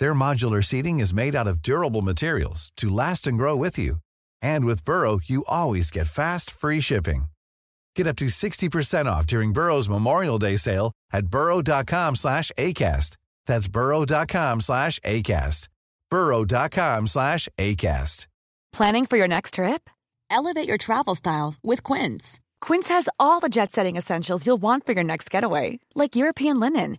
[0.00, 3.96] Their modular seating is made out of durable materials to last and grow with you.
[4.42, 7.24] And with Burrow, you always get fast, free shipping.
[7.94, 13.16] Get up to 60% off during Burrow's Memorial Day sale at burrow.com slash ACAST.
[13.46, 15.68] That's burrow.com slash ACAST.
[16.10, 18.26] burrow.com slash ACAST.
[18.72, 19.90] Planning for your next trip?
[20.30, 22.40] Elevate your travel style with Quince.
[22.60, 26.60] Quince has all the jet setting essentials you'll want for your next getaway, like European
[26.60, 26.98] linen,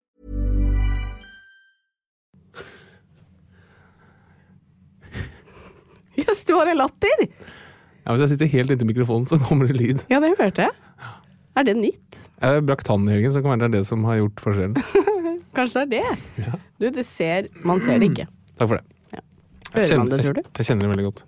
[6.21, 7.25] Jøss, du har en latter!
[8.01, 10.05] Ja, hvis jeg sitter helt inntil mikrofonen, så kommer det lyd.
[10.11, 10.73] Ja, det hørte jeg.
[11.59, 12.21] Er det nytt?
[12.41, 14.77] Jeg brakk tann i helgen, så kan være det er det som har gjort forskjellen.
[15.57, 16.51] Kanskje det er det?
[16.79, 18.27] Du, det ser Man ser det ikke.
[18.57, 18.85] Takk for det.
[19.11, 19.21] Ja.
[19.75, 20.41] Jeg kjenner, man det, tror du?
[20.41, 21.23] Jeg, jeg kjenner det veldig godt.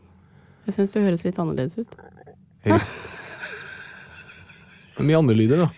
[0.63, 1.97] Jeg syns du høres litt annerledes ut.
[4.97, 5.69] Men mye andre lyder, da.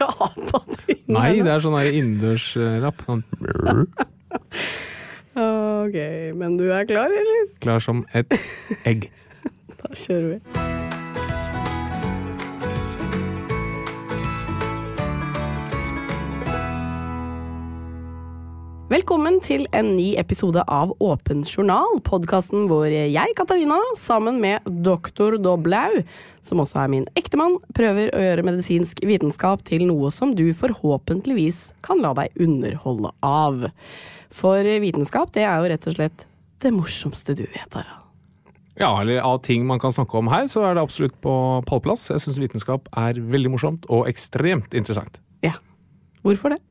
[0.00, 3.02] Rapa du inn Nei, det er sånn her innendørsrapp.
[3.08, 3.24] Sånn
[5.82, 5.96] Ok,
[6.38, 7.48] men du er klar, eller?
[7.64, 8.38] klar som et
[8.86, 9.10] egg.
[9.82, 10.71] Da kjører vi.
[19.02, 25.34] Velkommen til en ny episode av Åpen journal, podkasten hvor jeg, Katarina, sammen med doktor
[25.42, 26.04] Doblau,
[26.38, 31.72] som også er min ektemann, prøver å gjøre medisinsk vitenskap til noe som du forhåpentligvis
[31.82, 33.66] kan la deg underholde av.
[34.30, 36.26] For vitenskap, det er jo rett og slett
[36.62, 38.06] det morsomste du vet, Harald.
[38.78, 42.12] Ja, eller av ting man kan snakke om her, så er det absolutt på pallplass.
[42.14, 45.18] Jeg syns vitenskap er veldig morsomt og ekstremt interessant.
[45.42, 45.58] Ja.
[46.22, 46.62] Hvorfor det?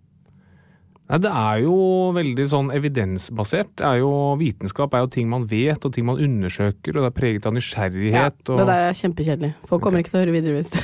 [1.12, 1.74] Nei, det er jo
[2.16, 3.74] veldig sånn evidensbasert.
[3.82, 7.10] Det er jo, vitenskap er jo ting man vet, og ting man undersøker, og det
[7.10, 8.38] er preget av nysgjerrighet.
[8.48, 8.62] og...
[8.62, 9.50] Det der er kjempekjedelig.
[9.68, 10.80] Folk kommer ikke til å høre videre hvis du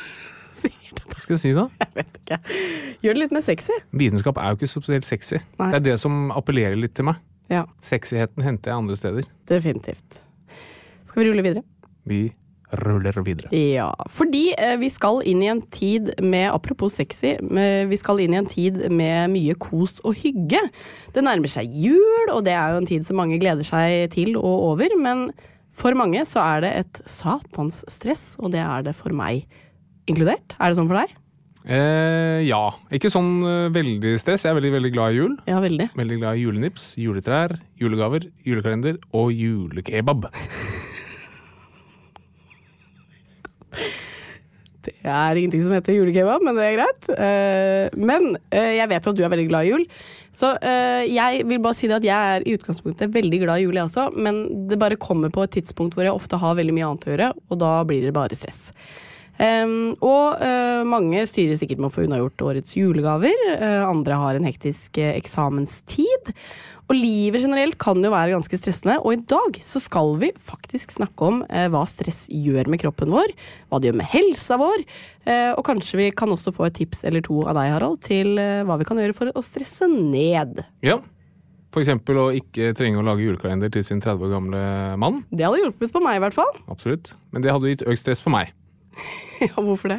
[0.62, 1.02] sier det.
[1.10, 1.66] Hva skal jeg si, da?
[1.82, 2.38] Jeg vet ikke.
[3.04, 3.80] Gjør det litt mer sexy.
[4.04, 5.42] Vitenskap er jo ikke så spesielt sexy.
[5.58, 5.70] Nei.
[5.74, 7.18] Det er det som appellerer litt til meg.
[7.50, 9.26] Ja, Sexyheten henter jeg andre steder.
[9.50, 10.22] definitivt.
[11.04, 11.66] Skal vi rulle videre?
[12.08, 12.22] Vi
[12.82, 13.50] ruller videre.
[13.54, 18.22] Ja, fordi eh, vi skal inn i en tid med, apropos sexy, med, vi skal
[18.24, 20.60] inn i en tid med mye kos og hygge.
[21.14, 24.38] Det nærmer seg jul, og det er jo en tid som mange gleder seg til
[24.40, 25.28] og over, men
[25.74, 29.44] for mange så er det et satans stress, og det er det for meg
[30.10, 30.54] inkludert.
[30.60, 31.14] Er det sånn for deg?
[31.64, 32.62] Eh, ja.
[32.92, 34.44] Ikke sånn eh, veldig stress.
[34.44, 35.36] Jeg er veldig, veldig glad i jul.
[35.48, 35.90] Ja, veldig.
[35.96, 40.28] Veldig glad i julenips, juletrær, julegaver, julekalender og julekebab.
[44.84, 47.08] Det er ingenting som heter julekebab, men det er greit.
[47.14, 49.86] Eh, men eh, jeg vet jo at du er veldig glad i jul.
[50.34, 53.66] Så eh, jeg vil bare si det at jeg er i utgangspunktet veldig glad i
[53.66, 54.10] jul, jeg også.
[54.18, 57.14] Men det bare kommer på et tidspunkt hvor jeg ofte har veldig mye annet å
[57.14, 58.68] gjøre, og da blir det bare stress.
[59.34, 60.42] Og
[60.86, 63.34] mange styrer sikkert med å få unnagjort årets julegaver.
[63.82, 66.30] Andre har en hektisk eksamenstid.
[66.84, 70.92] Og livet generelt kan jo være ganske stressende, og i dag så skal vi faktisk
[70.92, 73.32] snakke om eh, hva stress gjør med kroppen vår,
[73.70, 74.84] hva det gjør med helsa vår,
[75.24, 78.36] eh, og kanskje vi kan også få et tips eller to av deg, Harald, til
[78.40, 80.60] eh, hva vi kan gjøre for å stresse ned.
[80.84, 81.00] Ja.
[81.74, 84.60] For eksempel å ikke trenge å lage julekalender til sin 30 år gamle
[85.00, 85.24] mann.
[85.32, 86.52] Det hadde hjulpet på meg, i hvert fall.
[86.70, 87.14] Absolutt.
[87.34, 88.52] Men det hadde gitt økt stress for meg.
[89.42, 89.98] ja, hvorfor det?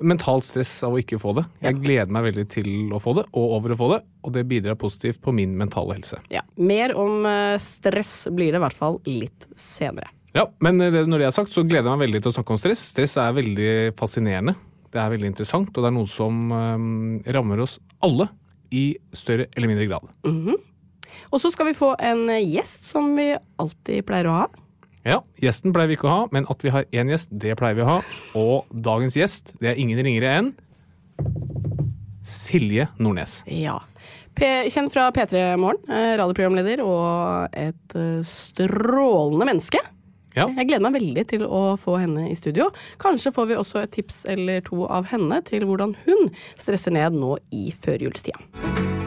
[0.00, 1.44] Mentalt stress av å ikke få det.
[1.64, 4.46] Jeg gleder meg veldig til å få det, og over å få det, og det
[4.48, 6.20] bidrar positivt på min mentale helse.
[6.32, 10.08] Ja, Mer om eh, stress blir det i hvert fall litt senere.
[10.36, 12.60] Ja, men når det er sagt, så gleder jeg meg veldig til å snakke om
[12.62, 12.84] stress.
[12.92, 14.54] Stress er veldig fascinerende.
[14.90, 18.28] Det er veldig interessant, og det er noe som øhm, rammer oss alle
[18.74, 20.10] i større eller mindre grad.
[21.30, 24.48] Og så skal vi få en eh, gjest som vi alltid pleier å ha.
[25.06, 27.78] Ja, Gjesten pleier vi ikke å ha, men at vi har én gjest, det pleier
[27.78, 28.00] vi å ha.
[28.36, 30.50] Og dagens gjest, det er ingen ringere enn
[32.26, 33.40] Silje Nordnes.
[33.48, 33.78] Ja.
[34.36, 39.80] P kjent fra P3 Morgen, eh, radioprogramleder og et eh, strålende menneske.
[40.36, 40.46] Ja.
[40.60, 42.68] Jeg gleder meg veldig til å få henne i studio.
[43.02, 47.18] Kanskje får vi også et tips eller to av henne til hvordan hun stresser ned
[47.18, 48.99] nå i førjulstida.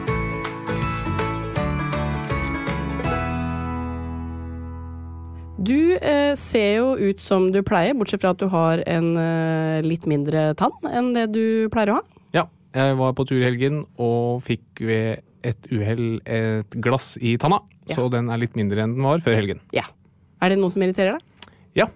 [5.64, 9.84] Du eh, ser jo ut som du pleier, bortsett fra at du har en eh,
[9.86, 12.04] litt mindre tann enn det du pleier å ha.
[12.36, 12.44] Ja,
[12.76, 17.62] jeg var på tur i helgen og fikk ved et uhell et glass i tanna.
[17.88, 17.96] Ja.
[17.96, 19.62] Så den er litt mindre enn den var før helgen.
[19.76, 19.86] Ja.
[20.44, 21.48] Er det noe som irriterer deg?
[21.78, 21.88] Ja,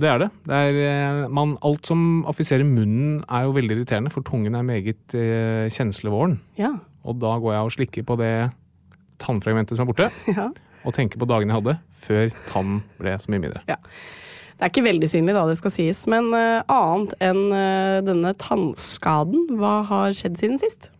[0.00, 0.28] det er det.
[0.48, 4.66] det er, eh, man, alt som affiserer munnen er jo veldig irriterende, for tungen er
[4.66, 6.40] meget eh, kjenslevåren.
[6.60, 6.74] Ja.
[7.06, 8.34] Og da går jeg og slikker på det
[9.22, 10.50] tannfragmentet som er borte, ja.
[10.84, 13.62] Og tenke på dagene jeg hadde før tannen ble så mye mindre.
[13.70, 13.78] Ja.
[14.54, 16.04] Det er ikke veldig synlig, da, det skal sies.
[16.10, 20.90] Men uh, annet enn uh, denne tannskaden, hva har skjedd siden sist?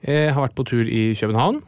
[0.00, 1.60] Jeg har vært på tur i København.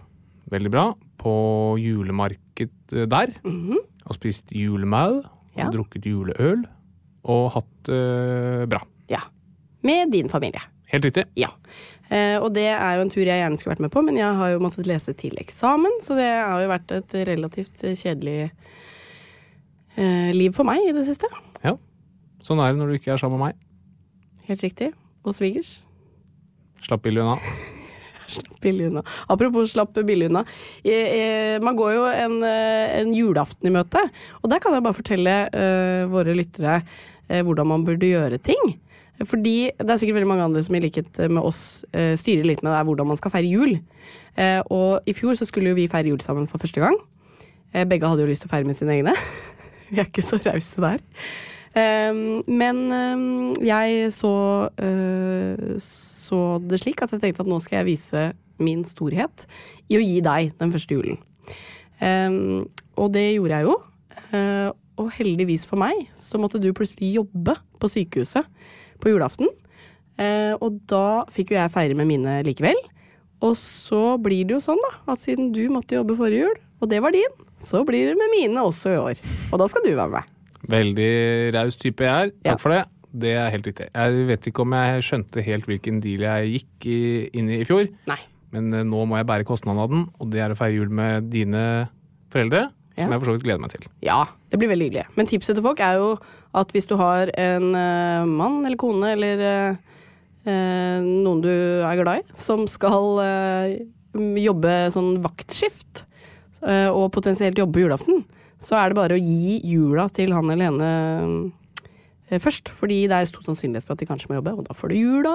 [0.53, 0.87] Veldig bra.
[1.21, 1.35] På
[1.79, 3.35] julemarked eh, der.
[3.45, 5.21] Og spist julemau,
[5.53, 5.67] Og Ja.
[5.69, 6.63] drukket juleøl.
[7.29, 8.81] Og hatt uh, bra.
[9.13, 9.21] Ja.
[9.85, 10.65] Med din familie.
[10.93, 11.25] Helt riktig.
[11.41, 11.49] Ja.
[12.13, 14.39] Eh, og det er jo en tur jeg gjerne skulle vært med på, men jeg
[14.39, 18.37] har jo måttet lese til eksamen, så det har jo vært et relativt kjedelig
[19.97, 21.31] eh, liv for meg i det siste.
[21.65, 21.79] Ja.
[22.45, 23.69] Sånn er det når du ikke er sammen med meg.
[24.51, 24.91] Helt riktig.
[25.23, 25.79] Og svigers.
[26.83, 27.39] Slapp billig unna.
[28.33, 29.03] Slapp billig unna.
[29.31, 30.45] Apropos slapp billig unna.
[30.85, 34.03] Eh, eh, Man går jo en, eh, en julaften i møte,
[34.43, 38.75] og der kan jeg bare fortelle uh, våre lyttere uh, hvordan man burde gjøre ting.
[39.29, 42.63] Fordi det er sikkert veldig mange andre som i likhet med oss eh, styrer litt
[42.65, 43.77] med det hvordan man skal feire jul.
[44.41, 46.97] Eh, og i fjor så skulle jo vi feire jul sammen for første gang.
[47.73, 49.15] Eh, begge hadde jo lyst til å feire med sine egne.
[49.93, 51.03] vi er ikke så rause der.
[51.73, 54.33] Um, men um, jeg så,
[55.81, 58.25] så det slik at jeg tenkte at nå skal jeg vise
[58.61, 59.47] min storhet
[59.89, 61.17] i å gi deg den første julen.
[61.97, 62.69] Um,
[63.01, 63.79] og det gjorde jeg jo.
[65.01, 68.45] Og heldigvis for meg så måtte du plutselig jobbe på sykehuset
[69.03, 69.51] på julaften.
[70.21, 72.79] Eh, og da fikk jo jeg feire med mine likevel.
[73.43, 76.91] Og så blir det jo sånn, da, at siden du måtte jobbe forrige jul, og
[76.93, 77.33] det var din,
[77.63, 79.23] så blir det med mine også i år.
[79.51, 80.29] Og da skal du være med.
[80.71, 81.09] Veldig
[81.57, 82.31] raus type jeg er.
[82.45, 82.57] Takk Ja.
[82.63, 82.85] for det.
[83.13, 83.89] Det er helt riktig.
[83.93, 87.01] Jeg vet ikke om jeg skjønte helt hvilken deal jeg gikk i,
[87.37, 88.17] inn i i fjor, Nei.
[88.55, 90.89] men eh, nå må jeg bære kostnaden av den, og det er å feire jul
[90.89, 91.65] med dine
[92.33, 92.69] foreldre.
[93.05, 93.87] Som jeg for så vidt gleder meg til.
[94.05, 94.21] Ja,
[94.53, 95.07] det blir veldig hyggelig.
[95.19, 96.13] Men tipset til folk er jo
[96.59, 102.21] at hvis du har en uh, mann eller kone eller eh, noen du er glad
[102.21, 103.73] i, som skal uh,
[104.43, 106.07] jobbe sånn vaktskift,
[106.63, 108.21] og potensielt jobbe julaften,
[108.63, 112.71] så er det bare å gi jula til han eller henne først.
[112.71, 115.01] Fordi det er stor sannsynlighet for at de kanskje må jobbe, og da får du
[115.01, 115.35] jula.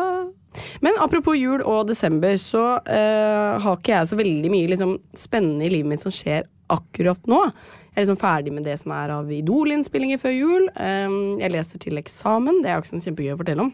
[0.82, 5.68] Men apropos jul og desember, så uh, har ikke jeg så veldig mye liksom, spennende
[5.68, 7.42] i livet mitt som skjer akkurat nå.
[7.48, 10.70] Jeg er liksom ferdig med det som er av Idol-innspillinger før jul.
[10.76, 12.62] Jeg leser til eksamen.
[12.64, 13.74] Det er jo ikke sånn kjempegøy å fortelle om.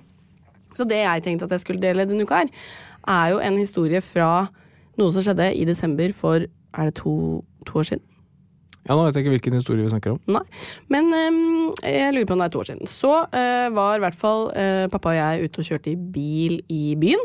[0.77, 2.53] Så det jeg tenkte at jeg skulle dele denne uka her,
[3.09, 4.47] er jo en historie fra
[4.99, 8.05] noe som skjedde i desember for er det to, to år siden.
[8.83, 10.19] Ja, Nå vet jeg ikke hvilken historie vi snakker om.
[10.27, 10.43] Nei.
[10.91, 12.89] Men um, jeg lurer på om det er to år siden.
[12.91, 16.57] Så uh, var i hvert fall uh, pappa og jeg ute og kjørte i bil
[16.67, 17.23] i byen.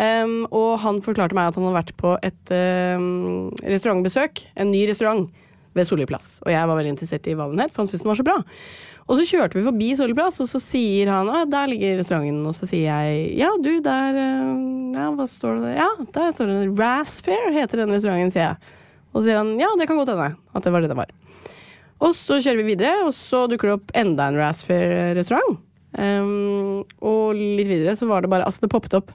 [0.00, 2.52] Ehm, og han forklarte meg at han hadde vært på et
[2.96, 4.46] um, restaurantbesøk.
[4.60, 5.28] En ny restaurant
[5.76, 6.38] ved Solli plass.
[6.46, 8.26] Og jeg var veldig interessert i hva den het, for han syntes den var så
[8.26, 8.38] bra.
[9.10, 12.42] Og så kjørte vi forbi Solli plass, og så sier han at der ligger restauranten.
[12.48, 14.20] Og så sier jeg ja, du, der
[14.96, 15.76] Ja, hva står det?
[15.78, 18.76] Ja, der står det Rasfair heter den restauranten, sier jeg.
[19.10, 21.12] Og så sier han ja, det kan godt hende at det var det det var.
[22.00, 25.58] Og så kjører vi videre, og så dukker det opp enda en Rasfair-restaurant.
[25.90, 29.10] Um, og litt videre så var det bare Altså, det poppet opp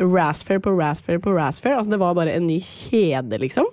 [0.00, 1.76] Rasfair på Rasfair på Rasfair.
[1.76, 3.68] Altså, det var bare en ny kjede, liksom.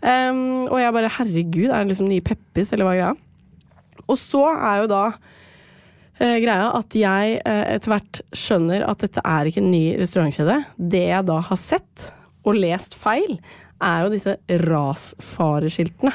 [0.00, 4.06] Um, og jeg bare Herregud, er det liksom nye Peppis, eller hva er greia?
[4.06, 9.24] Og så er jo da uh, greia at jeg uh, etter hvert skjønner at dette
[9.24, 10.56] er ikke en ny restaurantkjede.
[10.76, 13.38] Det jeg da har sett og lest feil,
[13.80, 14.36] er jo disse
[14.68, 16.12] rasfareskiltene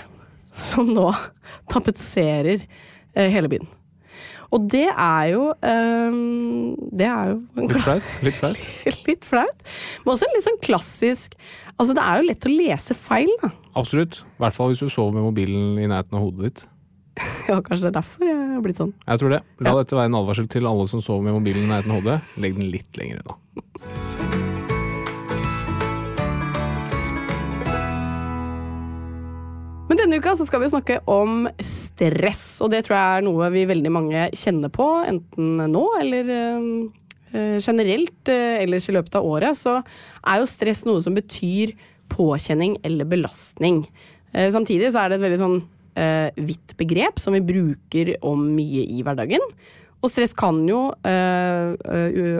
[0.55, 1.09] som nå
[1.73, 3.69] tapetserer uh, hele byen.
[4.53, 6.17] Og det er jo eh,
[6.95, 8.11] Det er jo Litt flaut.
[8.23, 8.67] Litt flaut.
[9.09, 9.65] litt flaut.
[10.05, 11.35] Men også en litt sånn klassisk
[11.75, 13.49] Altså, det er jo lett å lese feil, da.
[13.75, 14.21] Absolutt.
[14.23, 16.63] I hvert fall hvis du sover med mobilen i nærheten av hodet ditt.
[17.49, 18.93] Ja, kanskje det er derfor jeg har blitt sånn.
[19.05, 19.41] Jeg tror det.
[19.59, 19.81] La Ja.
[19.83, 22.21] dette være en advarsel til alle som sover med mobilen i nærheten av hodet.
[22.39, 24.24] Legg den litt lenger unna.
[30.05, 33.91] Denne uka skal vi snakke om stress, og det tror jeg er noe vi veldig
[33.93, 39.79] mange kjenner på, enten nå eller øh, generelt øh, ellers i løpet av året, så
[40.21, 41.73] er jo stress noe som betyr
[42.13, 43.81] påkjenning eller belastning.
[44.33, 45.57] Eh, samtidig så er det et veldig sånn
[45.97, 49.41] eh, vidt begrep som vi bruker om mye i hverdagen.
[50.05, 51.73] Og stress kan jo, eh,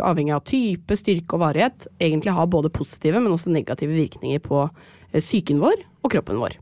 [0.06, 4.68] avhengig av type, styrke og varighet, egentlig ha både positive, men også negative virkninger på
[5.16, 6.60] psyken vår og kroppen vår.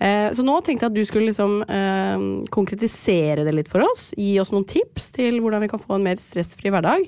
[0.00, 4.08] Eh, så nå tenkte jeg at du skulle liksom eh, konkretisere det litt for oss.
[4.16, 7.04] Gi oss noen tips til hvordan vi kan få en mer stressfri hverdag.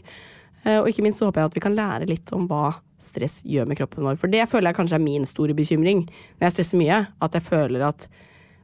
[0.64, 3.40] Eh, og ikke minst så håper jeg at vi kan lære litt om hva stress
[3.48, 4.18] gjør med kroppen vår.
[4.20, 7.00] For det føler jeg kanskje er min store bekymring når jeg stresser mye.
[7.24, 8.06] At jeg føler at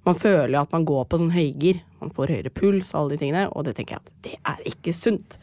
[0.06, 1.80] man føler at man går på sånn høygir.
[2.02, 4.60] Man får høyere puls og alle de tingene, og det tenker jeg at det er
[4.70, 5.40] ikke sunt.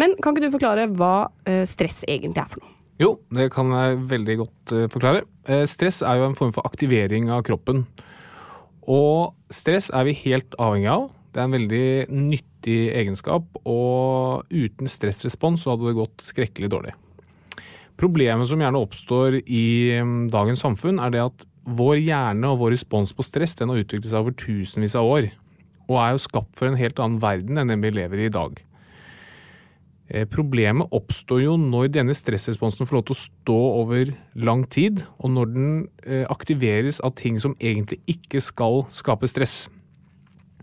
[0.00, 1.28] Men kan ikke du forklare hva
[1.68, 2.73] stress egentlig er for noe?
[3.00, 5.24] Jo, det kan jeg veldig godt uh, forklare.
[5.48, 7.82] Uh, stress er jo en form for aktivering av kroppen.
[8.86, 11.08] Og stress er vi helt avhengig av.
[11.34, 16.94] Det er en veldig nyttig egenskap, og uten stressrespons så hadde det gått skrekkelig dårlig.
[17.98, 19.64] Problemet som gjerne oppstår i
[19.98, 23.80] um, dagens samfunn, er det at vår hjerne og vår respons på stress den har
[23.82, 25.28] utviklet seg over tusenvis av år,
[25.88, 28.34] og er jo skapt for en helt annen verden enn den vi lever i i
[28.34, 28.60] dag.
[30.12, 35.00] Eh, problemet oppstår jo når denne stressresponsen får lov til å stå over lang tid,
[35.16, 35.70] og når den
[36.04, 39.70] eh, aktiveres av ting som egentlig ikke skal skape stress.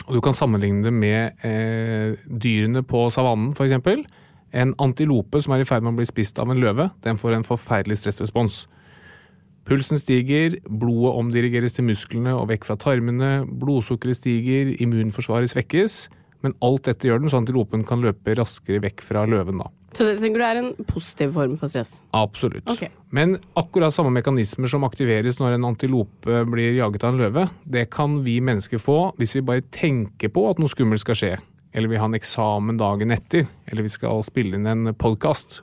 [0.07, 4.05] Og Du kan sammenligne det med eh, dyrene på savannen f.eks.
[4.51, 7.37] En antilope som er i ferd med å bli spist av en løve, den får
[7.37, 8.65] en forferdelig stressrespons.
[9.65, 16.09] Pulsen stiger, blodet omdirigeres til musklene og vekk fra tarmene, blodsukkeret stiger, immunforsvaret svekkes.
[16.41, 19.61] Men alt dette gjør den sånn at antilopen kan løpe raskere vekk fra løven.
[19.61, 19.69] da.
[19.91, 21.97] Så det tenker du er en positiv form for stress?
[22.15, 22.63] Absolutt.
[22.71, 22.89] Okay.
[23.11, 27.89] Men akkurat samme mekanismer som aktiveres når en antilope blir jaget av en løve, det
[27.91, 31.33] kan vi mennesker få hvis vi bare tenker på at noe skummelt skal skje.
[31.75, 33.45] Eller vi har en eksamen dagen etter.
[33.67, 35.61] Eller vi skal spille inn en podkast.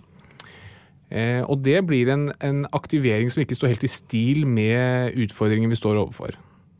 [1.08, 5.72] Eh, og det blir en, en aktivering som ikke står helt i stil med utfordringen
[5.72, 6.36] vi står overfor.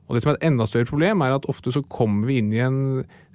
[0.08, 2.48] Og det som er et enda større problem, er at ofte så kommer vi inn
[2.56, 2.78] i en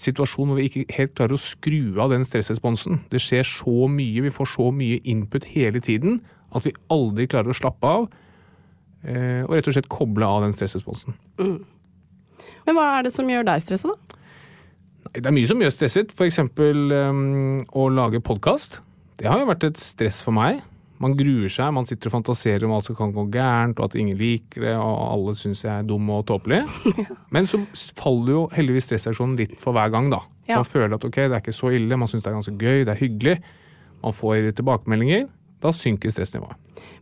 [0.01, 3.03] situasjon hvor vi ikke helt klarer å skru av den stressresponsen.
[3.13, 7.53] Det skjer så mye, vi får så mye input hele tiden at vi aldri klarer
[7.53, 8.09] å slappe av.
[9.03, 11.15] Eh, og rett og slett koble av den stressresponsen.
[11.41, 11.61] Mm.
[12.65, 14.19] Men hva er det som gjør deg stressa, da?
[15.13, 16.13] Det er mye som gjør stresset.
[16.15, 16.39] F.eks.
[16.57, 18.79] Um, å lage podkast.
[19.19, 20.63] Det har jo vært et stress for meg.
[21.03, 23.97] Man gruer seg, man sitter og fantaserer om alt som kan gå gærent, og at
[23.99, 26.61] ingen liker det, og alle syns jeg er dum og tåpelig.
[27.35, 27.59] Men så
[27.99, 30.23] faller jo heldigvis stressreaksjonen litt for hver gang, da.
[30.47, 30.61] Ja.
[30.61, 32.83] Man føler at ok, det er ikke så ille, man syns det er ganske gøy,
[32.87, 33.37] det er hyggelig.
[34.03, 35.27] Man får tilbakemeldinger.
[35.63, 36.57] Da synker stressnivået.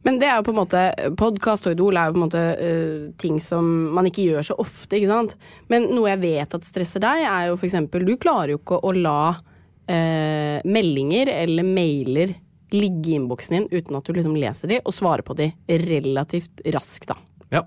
[0.05, 0.81] Men det er jo på en måte
[1.17, 3.65] Podkast og Idol er jo på en måte uh, ting som
[3.95, 5.33] man ikke gjør så ofte, ikke sant.
[5.71, 7.79] Men noe jeg vet at stresser deg, er jo f.eks.
[7.89, 12.35] Du klarer jo ikke å la uh, meldinger eller mailer
[12.75, 15.51] ligge i innboksen din uten at du liksom leser de, og svarer på de
[15.85, 17.17] relativt raskt, da.
[17.51, 17.65] Ja,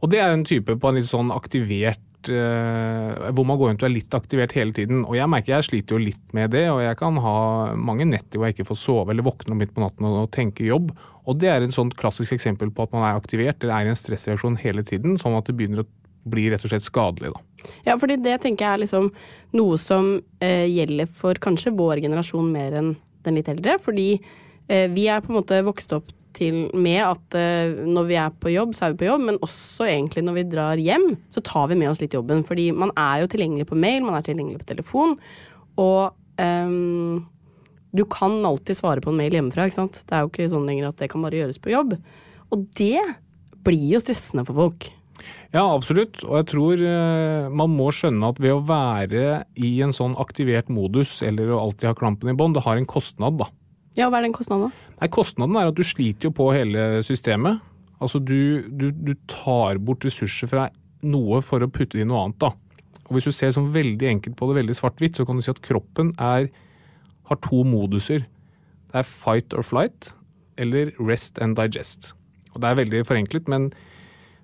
[0.00, 3.84] og det er en type på en litt sånn aktivert uh, hvor man går rundt
[3.84, 5.04] og er litt aktivert hele tiden.
[5.06, 7.36] Og jeg merker jeg sliter jo litt med det, og jeg kan ha
[7.76, 10.92] mange netter hvor jeg ikke får sove eller våkne midt på natten og tenke jobb.
[11.28, 13.94] Og det er en sånn klassisk eksempel på at man er aktivert eller er i
[13.94, 15.90] en stressreaksjon hele tiden, sånn at det begynner å
[16.30, 17.70] bli rett og slett skadelig, da.
[17.86, 19.08] Ja, fordi det tenker jeg er liksom
[19.56, 23.76] noe som eh, gjelder for kanskje vår generasjon mer enn den litt eldre.
[23.82, 24.39] Fordi eh,
[24.70, 28.52] vi er på en måte vokst opp til med at eh, når vi er på
[28.52, 31.70] jobb, så er vi på jobb, men også egentlig når vi drar hjem, så tar
[31.70, 32.44] vi med oss litt jobben.
[32.46, 35.16] Fordi man er jo tilgjengelig på mail, man er tilgjengelig på telefon,
[35.80, 37.26] og um,
[37.96, 40.00] du kan alltid svare på en mail hjemmefra, ikke sant.
[40.06, 41.96] Det er jo ikke sånn lenger at det kan bare gjøres på jobb.
[42.54, 43.02] Og det
[43.66, 44.90] blir jo stressende for folk.
[45.50, 46.22] Ja, absolutt.
[46.24, 50.70] Og jeg tror eh, man må skjønne at ved å være i en sånn aktivert
[50.72, 53.50] modus, eller å alltid ha klampen i bånd, det har en kostnad, da.
[53.98, 54.94] Ja, hva er den kostnaden, da?
[55.00, 57.62] Nei, Kostnaden er at du sliter jo på hele systemet.
[58.00, 60.68] Altså du, du, du tar bort ressurser fra
[61.02, 62.52] noe for å putte det i noe annet, da.
[63.08, 65.52] Og hvis du ser sånn veldig enkelt på det, veldig svart-hvitt, så kan du si
[65.52, 66.50] at kroppen er,
[67.28, 68.26] har to moduser.
[68.92, 70.12] Det er fight or flight,
[70.60, 72.12] eller rest and digest.
[72.54, 73.70] Og det er veldig forenklet, men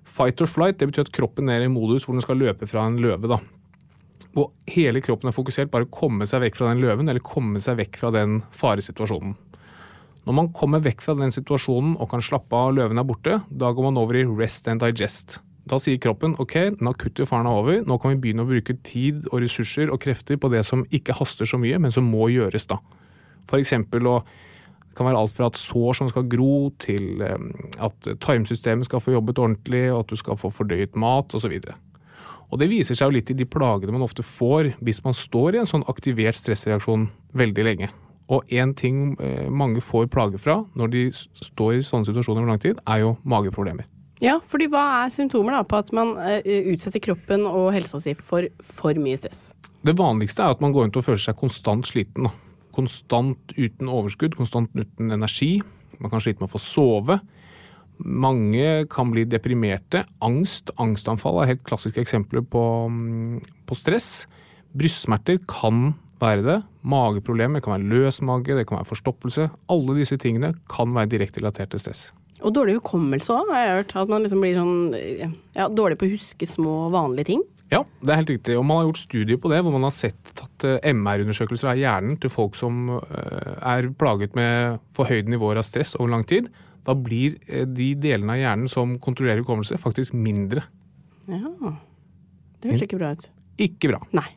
[0.07, 2.85] Fight or flight det betyr at kroppen er i modus hvor den skal løpe fra
[2.87, 3.27] en løve.
[3.27, 3.41] da.
[4.37, 7.57] Hvor hele kroppen er fokusert bare å komme seg vekk fra den løven, eller komme
[7.63, 9.33] seg vekk fra den faresituasjonen.
[10.27, 13.71] Når man kommer vekk fra den situasjonen og kan slappe av, løven er borte, da
[13.73, 15.39] går man over i rest and digest.
[15.67, 18.77] Da sier kroppen ok, den akutte faren er over, nå kan vi begynne å bruke
[18.87, 22.29] tid og ressurser og krefter på det som ikke haster så mye, men som må
[22.31, 22.77] gjøres da.
[23.47, 27.49] For eksempel å det kan være alt fra at sår som skal gro, til eh,
[27.85, 31.53] at tarmsystemet skal få jobbet ordentlig, og at du skal få fordøyet mat osv.
[32.51, 35.55] Og Det viser seg jo litt i de plagene man ofte får hvis man står
[35.55, 37.89] i en sånn aktivert stressreaksjon veldig lenge.
[38.31, 42.51] Og én ting eh, mange får plager fra når de står i sånne situasjoner over
[42.51, 43.87] lang tid, er jo mageproblemer.
[44.23, 46.41] Ja, fordi hva er symptomer da på at man eh,
[46.73, 49.51] utsetter kroppen og helsa si for for mye stress?
[49.85, 52.27] Det vanligste er at man går rundt og føler seg konstant sliten.
[52.27, 52.33] Da.
[52.75, 55.59] Konstant uten overskudd, konstant uten energi.
[56.01, 57.19] Man kan slite med å få sove.
[57.97, 60.03] Mange kan bli deprimerte.
[60.23, 64.27] Angst, angstanfall er helt klassiske eksempler på, mm, på stress.
[64.77, 66.59] Brystsmerter kan være det.
[66.87, 69.49] Mageproblemer kan være løs mage, det kan være forstoppelse.
[69.73, 72.07] Alle disse tingene kan være direkte relatert til stress.
[72.45, 73.95] Og dårlig hukommelse òg, har jeg hørt.
[73.97, 74.75] At man liksom blir sånn
[75.57, 77.45] ja, dårlig på å huske små, vanlige ting.
[77.73, 78.55] Ja, det er helt riktig.
[78.55, 81.81] Og man har gjort studier på det, hvor man har sett tatt eh, MR-undersøkelser av
[81.81, 86.47] hjernen til folk som eh, er plaget med forhøyde nivåer av stress over lang tid.
[86.87, 90.63] Da blir eh, de delene av hjernen som kontrollerer hukommelse, faktisk mindre.
[91.27, 91.51] Ja,
[92.61, 93.25] Det høres ikke bra ut.
[93.61, 93.99] Ikke bra.
[94.15, 94.29] Nei.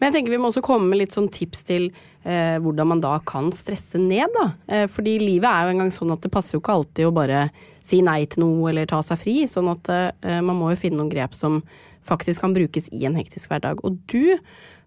[0.00, 1.88] Men jeg tenker vi må også komme med litt sånn tips til
[2.24, 4.46] eh, hvordan man da kan stresse ned, da.
[4.70, 7.42] Eh, fordi livet er jo engang sånn at det passer jo ikke alltid å bare
[7.88, 9.36] si nei til noe eller ta seg fri.
[9.50, 11.60] Sånn at eh, man må jo finne noen grep som
[12.08, 13.82] faktisk kan brukes i en hektisk hverdag.
[13.84, 14.38] Og du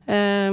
[0.07, 0.51] eh,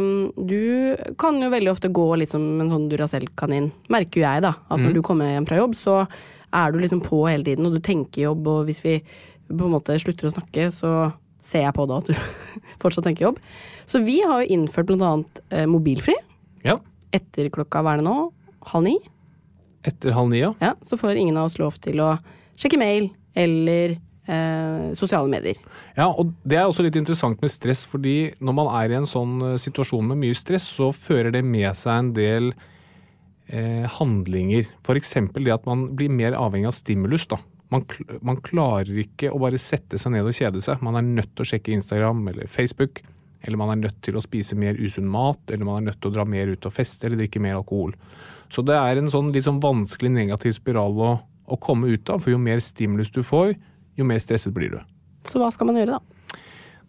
[0.53, 4.55] du kan jo veldig ofte gå litt som en sånn Duracell-kanin, merker jo jeg, da.
[4.69, 4.95] At når Mm.
[4.99, 6.03] du kommer hjem fra jobb, så
[6.55, 8.99] er du liksom på hele tiden, og du tenker jobb, og hvis vi
[9.49, 10.93] på en måte slutter å snakke, så
[11.45, 12.15] ser jeg på det at du
[12.83, 13.39] fortsatt tenker jobb.
[13.89, 16.17] Så vi har jo innført blant annet eh, mobilfri
[16.67, 16.77] Ja.
[17.15, 18.17] etter klokka, hva er det nå,
[18.73, 18.97] halv ni?
[19.89, 20.53] Etter halv ni, ja.
[20.61, 22.17] Ja, så får ingen av oss lov til å
[22.59, 23.95] sjekke mail eller
[24.29, 25.61] eh, sosiale medier.
[25.97, 29.09] Ja, og det er også litt interessant med stress, fordi når man er i en
[29.09, 32.67] sånn eh, situasjon med mye stress, så fører det med seg en del eh,
[33.99, 34.67] handlinger.
[34.85, 35.15] F.eks.
[35.35, 37.27] det at man blir mer avhengig av stimulus.
[37.31, 37.39] da.
[37.73, 37.85] Man,
[38.25, 40.83] man klarer ikke å bare sette seg ned og kjede seg.
[40.85, 43.03] Man er nødt til å sjekke Instagram eller Facebook.
[43.41, 46.11] Eller man er nødt til å spise mer usunn mat, eller man er nødt til
[46.11, 47.95] å dra mer ut og feste eller drikke mer alkohol.
[48.51, 51.11] Så det er en sånn litt sånn vanskelig negativ spiral å,
[51.47, 53.53] å komme ut av, for jo mer stimulus du får,
[53.99, 54.81] jo mer stresset blir du.
[55.29, 56.39] Så hva skal man gjøre, da?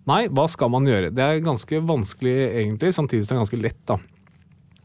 [0.09, 1.11] Nei, hva skal man gjøre?
[1.13, 3.81] Det er ganske vanskelig egentlig, samtidig som det er ganske lett.
[3.85, 3.99] da.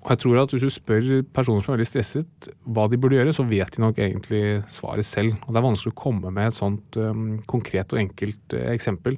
[0.05, 3.17] Og jeg tror at Hvis du spør personer som er veldig stresset hva de burde
[3.17, 5.39] gjøre, så vet de nok egentlig svaret selv.
[5.47, 9.17] Og Det er vanskelig å komme med et sånt um, konkret og enkelt uh, eksempel.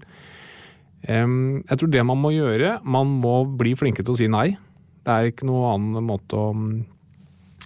[1.08, 4.52] Um, jeg tror det man må gjøre, man må bli flinke til å si nei.
[5.06, 6.70] Det er ikke noen annen måte å, um,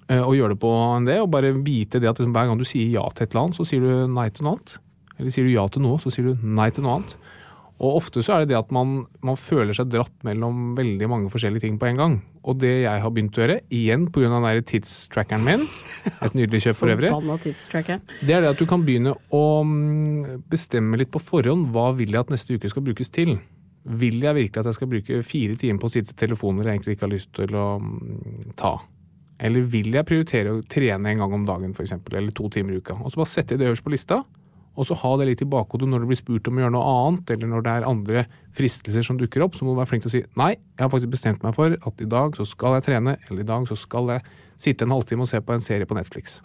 [0.09, 1.20] uh, å gjøre det på enn det.
[1.20, 3.61] Og bare vite det at liksom, hver gang du sier ja til et eller annet,
[3.61, 4.78] så sier du nei til noe annet.
[5.20, 7.18] Eller sier du ja til noe, så sier du nei til noe annet.
[7.80, 11.30] Og ofte så er det det at man, man føler seg dratt mellom veldig mange
[11.32, 12.16] forskjellige ting på en gang.
[12.44, 14.28] Og det jeg har begynt å gjøre, igjen pga.
[14.28, 15.64] den derre tidstrackeren min,
[16.10, 17.12] et nydelig kjøp for øvrig,
[18.20, 22.12] det er det at du kan begynne å mm, bestemme litt på forhånd hva vil
[22.12, 23.38] jeg at neste uke skal brukes til.
[24.00, 26.98] Vil jeg virkelig at jeg skal bruke fire timer på å sitte telefoner jeg egentlig
[26.98, 28.74] ikke har lyst til å mm, ta?
[29.40, 32.82] Eller vil jeg prioritere å trene en gang om dagen f.eks., eller to timer i
[32.84, 32.98] uka?
[33.00, 34.20] Og så bare sette det øverst på lista,
[34.78, 36.90] og så ha det litt i bakhodet når du blir spurt om å gjøre noe
[36.90, 40.04] annet, eller når det er andre fristelser som dukker opp, så må du være flink
[40.06, 42.78] til å si nei, jeg har faktisk bestemt meg for at i dag så skal
[42.78, 44.24] jeg trene, eller i dag så skal jeg
[44.61, 46.38] sitte en halvtime og se på en serie på Netflix.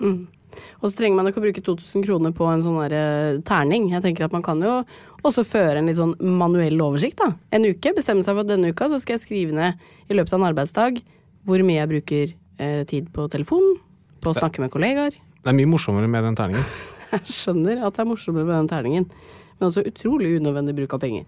[0.80, 3.90] Og så trenger man ikke å bruke 2000 kroner på en sånn der, eh, terning.
[3.92, 4.86] Jeg tenker at Man kan jo
[5.24, 7.18] også føre en litt sånn manuell oversikt.
[7.18, 7.36] da.
[7.52, 7.94] En uke.
[7.94, 9.74] Bestemme seg for at denne uka så skal jeg skrive ned
[10.10, 11.02] i løpet av en arbeidsdag
[11.46, 13.80] hvor mye jeg bruker eh, tid på telefon,
[14.22, 15.12] på å snakke med kollegaer.
[15.12, 16.64] Det er mye morsommere med den terningen.
[17.13, 19.06] Jeg skjønner at det er morsommere med den terningen,
[19.60, 21.28] men også utrolig unødvendig bruk av penger.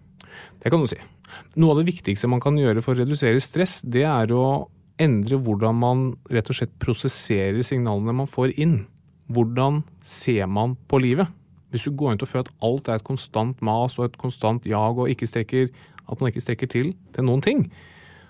[0.62, 1.00] Det kan du si.
[1.60, 4.68] Noe av det viktigste man kan gjøre for å redusere stress, det er å
[5.02, 8.80] endre hvordan man rett og slett prosesserer signalene man får inn.
[9.34, 11.30] Hvordan ser man på livet?
[11.74, 14.66] Hvis du går inn og føler at alt er et konstant mas og et konstant
[14.66, 15.70] jag, og ikke strekker,
[16.08, 17.68] at man ikke strekker til til noen ting,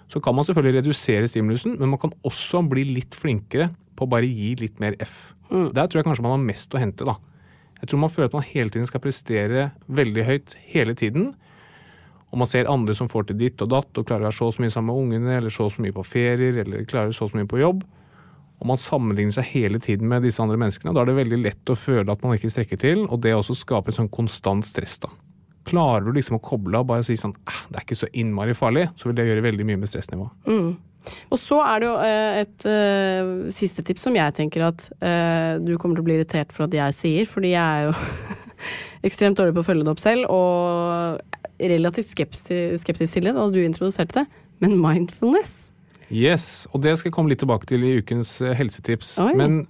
[0.09, 4.11] så kan man selvfølgelig redusere stimulusen, men man kan også bli litt flinkere på å
[4.11, 5.33] bare gi litt mer F.
[5.51, 7.17] Der tror jeg kanskje man har mest å hente, da.
[7.81, 11.35] Jeg tror man føler at man hele tiden skal prestere veldig høyt hele tiden.
[12.31, 14.49] Og man ser andre som får til ditt og datt, og klarer å være så
[14.49, 17.13] og så mye sammen med ungene, eller så og så mye på ferier, eller klarer
[17.15, 17.85] så og så mye på jobb.
[18.57, 20.93] Og man sammenligner seg hele tiden med disse andre menneskene.
[20.95, 23.55] Da er det veldig lett å føle at man ikke strekker til, og det også
[23.55, 24.97] skaper et sånn konstant stress.
[25.05, 25.13] da.
[25.67, 28.55] Klarer du liksom å koble av bare si sånn "Eh, det er ikke så innmari
[28.55, 30.31] farlig, så vil det gjøre veldig mye med stressnivået.
[31.31, 35.57] Og så er det jo eh, et uh, siste tips som jeg tenker at uh,
[35.63, 37.95] du kommer til å bli irritert for at jeg sier, fordi jeg er jo
[39.07, 43.47] ekstremt dårlig på å følge det opp selv, og relativt skeptisk, skeptisk til det da
[43.51, 44.43] du introduserte det.
[44.63, 45.67] Men mindfulness
[46.07, 49.17] Yes, og det skal jeg komme litt tilbake til i ukens helsetips.
[49.19, 49.33] Oi.
[49.35, 49.65] Men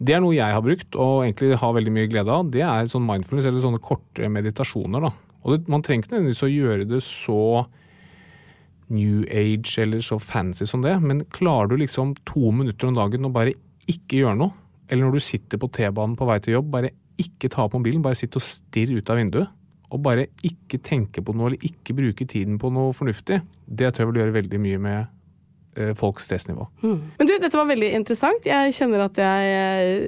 [0.00, 2.48] det er noe jeg har brukt og egentlig har veldig mye glede av.
[2.50, 5.04] Det er sånn mindfulness, eller sånne korte meditasjoner.
[5.06, 5.12] da.
[5.44, 7.42] Og det, Man trenger ikke nødvendigvis å gjøre det så
[8.90, 13.28] new age eller så fancy som det, men klarer du liksom to minutter om dagen
[13.28, 13.54] å bare
[13.90, 14.54] ikke gjøre noe,
[14.90, 18.02] eller når du sitter på T-banen på vei til jobb, bare ikke ta opp mobilen,
[18.02, 19.56] bare sitte og stirre ut av vinduet.
[19.90, 23.40] Og bare ikke tenke på noe, eller ikke bruke tiden på noe fornuftig.
[23.66, 25.00] Det tror jeg vil gjøre veldig mye med
[25.76, 26.68] eh, folks stressnivå.
[26.84, 28.46] Men du, dette var veldig interessant.
[28.46, 29.50] Jeg kjenner at jeg,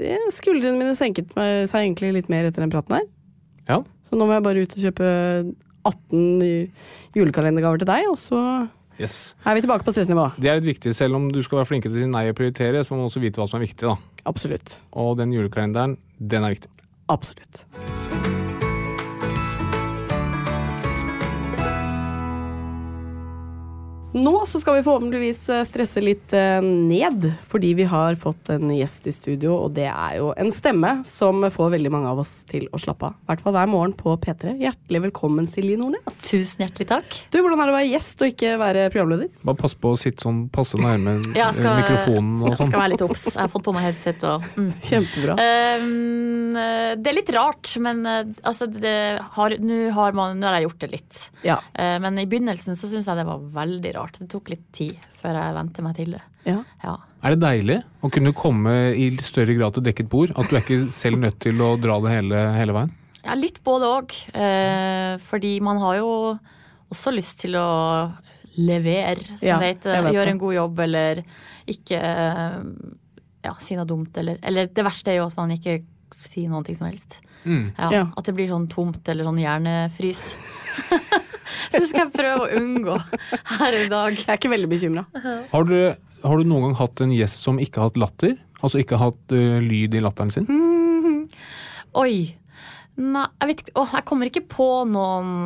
[0.06, 3.10] jeg Skuldrene mine senket meg, seg egentlig litt mer etter den praten her.
[3.68, 3.80] Ja.
[4.06, 5.10] Så nå må jeg bare ut og kjøpe
[5.84, 6.70] 18
[7.16, 8.68] julekalendergaver til deg, og så
[9.00, 9.34] Yes.
[9.44, 10.28] er vi tilbake på stressnivå.
[10.38, 10.92] Det er litt viktig.
[10.94, 13.08] Selv om du skal være flinkere til å si nei og prioritere, så må man
[13.10, 13.88] også vite hva som er viktig.
[13.88, 13.96] da.
[14.26, 14.76] Absolutt.
[14.92, 16.70] Og den julekalenderen, den er viktig.
[17.10, 17.64] Absolutt.
[24.12, 28.68] Nå så skal vi forhåpentligvis eh, stresse litt eh, ned, fordi vi har fått en
[28.76, 32.32] gjest i studio, og det er jo en stemme som får veldig mange av oss
[32.50, 33.14] til å slappe av.
[33.24, 34.52] I hvert fall hver morgen på P3.
[34.60, 36.18] Hjertelig velkommen, Silje Nordnes.
[36.28, 37.16] Tusen hjertelig takk.
[37.32, 39.30] Du, Hvordan er det å være gjest og ikke være programleder?
[39.48, 42.68] Bare pass på å sitte sånn passe nærme Ja, skal- mikrofonen og Jeg sånn.
[42.74, 43.24] skal være litt obs.
[43.32, 44.68] Jeg har fått på meg headset og mm.
[44.90, 45.38] Kjempebra.
[45.40, 46.60] Um,
[47.00, 48.94] Det er litt rart, men eh, altså, det
[49.38, 51.24] har, nå har, man- nå har jeg gjort det litt.
[51.48, 51.56] Ja.
[51.72, 54.00] Uh, Men i begynnelsen så syns jeg det var veldig rart.
[54.18, 56.22] Det tok litt tid før jeg vente meg til det.
[56.48, 56.58] ja.
[56.84, 56.96] Ja.
[57.22, 60.32] Er det deilig å kunne komme i større grad til dekket bord?
[60.34, 62.90] At du er ikke selv nødt til å dra det hele, hele veien?
[63.22, 64.10] Ja, litt både òg.
[64.34, 66.08] Eh, fordi man har jo
[66.90, 67.68] også lyst til å
[68.58, 70.10] levere, som Ja, det heter.
[70.10, 71.22] Gjøre en god jobb, eller
[71.70, 74.16] ikke ja, si noe dumt.
[74.18, 75.78] Eller, eller det verste er jo at man ikke
[76.12, 77.20] sier noe som helst.
[77.44, 77.72] Mm.
[77.78, 78.04] Ja, Ja.
[78.16, 80.32] At det blir sånn tomt eller sånn hjernefrys.
[81.70, 82.98] Så det skal jeg prøve å unngå
[83.58, 84.18] her i dag.
[84.18, 85.06] Jeg er ikke veldig bekymra.
[85.52, 85.78] Har, du,
[86.26, 88.38] har du noen gang hatt en gjest som ikke har hatt latter?
[88.62, 90.48] Altså ikke har hatt uh, lyd i latteren sin?
[91.98, 92.14] Oi.
[93.02, 95.36] Nei, jeg vet ikke Åh, jeg kommer ikke på noen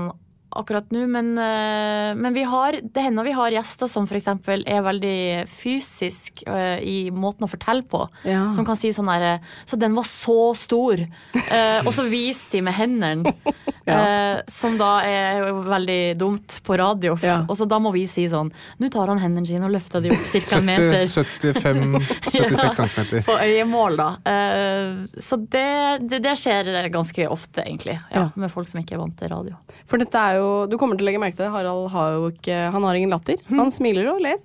[0.57, 4.29] akkurat nå, men, eh, men vi har, det hender vi har gjester som f.eks.
[4.65, 5.19] er veldig
[5.51, 8.05] fysisk uh, i måten å fortelle på.
[8.25, 8.47] Ja.
[8.57, 9.39] Som kan si sånn derre
[9.69, 11.03] Så den var så stor!
[11.35, 13.35] Uh, og så viser de med hendene.
[13.95, 17.15] eh, som da er veldig dumt på radio.
[17.23, 17.39] Ja.
[17.49, 18.51] Og så da må vi si sånn
[18.83, 20.59] Nå tar han hendene sine og løfter de opp ca.
[20.59, 21.07] en meter.
[21.07, 21.95] 75,
[22.33, 23.23] 76 cm.
[23.27, 24.09] På øyemål, da.
[24.33, 25.67] Eh, så det,
[26.11, 27.99] det, det skjer ganske ofte, egentlig.
[28.11, 28.27] Ja, Ja.
[28.35, 29.55] Med folk som ikke er vant til radio.
[29.87, 31.53] For dette er jo Du kommer til å legge merke til det.
[31.55, 33.37] Harald har jo ikke Han har ingen latter.
[33.53, 34.41] Han smiler og ler.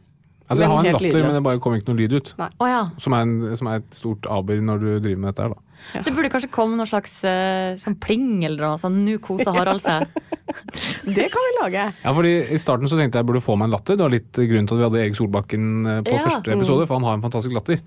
[0.51, 2.29] Altså, jeg har en latter, latter, men det bare kommer ikke noe lyd ut.
[2.59, 2.81] Oh, ja.
[2.99, 5.70] Som er, en, som er et stort aber når du driver med dette her, da.
[6.05, 8.77] Det burde kanskje komme noe slags eh, sånn pling eller noe.
[8.81, 10.07] Sånn, nå koser Harald seg.
[11.17, 11.83] Det kan vi lage.
[12.03, 13.97] Ja, fordi I starten så tenkte jeg jeg burde få meg en latter.
[13.99, 16.23] Det var litt grunnen til at vi hadde Erik Solbakken eh, på Ja.
[16.29, 17.83] første episode, for han har en fantastisk latter.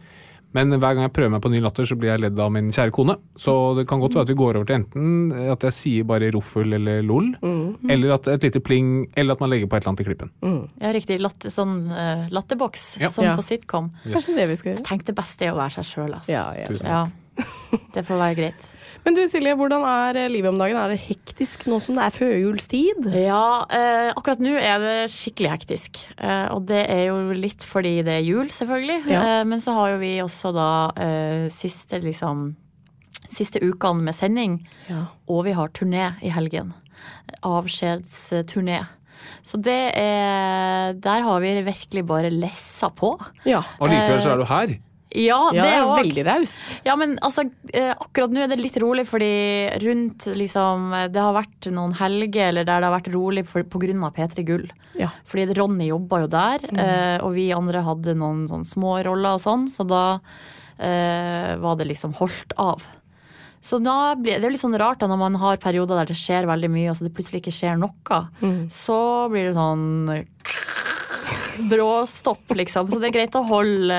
[0.54, 2.68] Men hver gang jeg prøver meg på ny latter, så blir jeg ledd av min
[2.70, 3.16] kjære kone.
[3.34, 6.28] Så det kan godt være at vi går over til enten at jeg sier bare
[6.30, 7.32] roffel eller lol,
[7.90, 10.30] eller at et lite pling, eller at man legger på et eller annet i klippen.
[10.78, 11.18] Ja, riktig.
[11.24, 13.10] Latter, sånn uh, latterboks, Ja.
[13.10, 13.34] som Ja.
[13.34, 13.90] på sitcom.
[14.06, 14.84] Kanskje det vi skal gjøre.
[14.84, 16.30] Jeg tenkte best det beste er å være seg sjøl, altså.
[16.30, 16.68] Ja, ja.
[16.70, 17.02] Tusen Ja.
[17.94, 18.70] Det får være greit.
[19.04, 20.78] Men du Silje, hvordan er eh, livet om dagen?
[20.80, 23.08] Er det hektisk nå som det er førjulstid?
[23.20, 26.00] Ja, eh, akkurat nå er det skikkelig hektisk.
[26.16, 29.00] Eh, og det er jo litt fordi det er jul, selvfølgelig.
[29.12, 29.22] Ja.
[29.40, 32.52] Eh, men så har jo vi også da eh, siste liksom
[33.24, 34.58] Siste ukene med sending,
[34.90, 35.06] Ja.
[35.32, 36.74] og vi har turné i helgen.
[37.40, 38.82] Avskjedsturné.
[39.42, 43.14] Så det er Der har vi virkelig bare lessa på.
[43.48, 44.74] Ja, Og likevel så er du her.
[45.14, 46.58] Ja, det er også- veldig raust.
[46.84, 51.34] Ja, men altså, eh, akkurat nå er det litt rolig, fordi rundt liksom Det har
[51.34, 54.70] vært noen helger eller der det har vært rolig for, på grunn av P3 Gull.
[54.98, 55.10] Ja.
[55.26, 57.22] Fordi Ronny jobba jo der, mm.
[57.22, 60.20] og vi andre hadde noen sånn små roller og sånn, så da
[60.78, 62.82] eh, var det liksom holdt av.
[63.64, 66.44] Så blir det er litt sånn rart da når man har perioder der det skjer
[66.44, 68.68] veldig mye, og så det plutselig ikke skjer noe.
[68.68, 70.26] Så blir det sånn
[71.70, 72.90] bråstopp, liksom.
[72.90, 73.98] Så det er greit å holde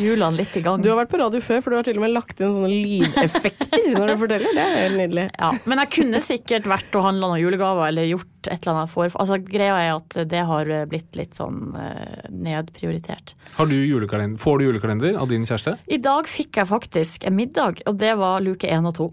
[0.00, 0.80] hjulene litt i gang.
[0.82, 2.70] Du har vært på radio før, for du har til og med lagt inn sånne
[2.70, 4.56] lydeffekter når du forteller.
[4.56, 5.26] Det er helt nydelig.
[5.34, 8.92] Ja, men jeg kunne sikkert vært og handla noen julegaver eller gjort et eller annet
[8.94, 13.34] for Altså, greia er at det har blitt litt sånn eh, nedprioritert.
[13.58, 15.76] Har du julekalender, får du julekalender av din kjæreste?
[15.90, 19.10] I dag fikk jeg faktisk en middag, og det var luke én og to.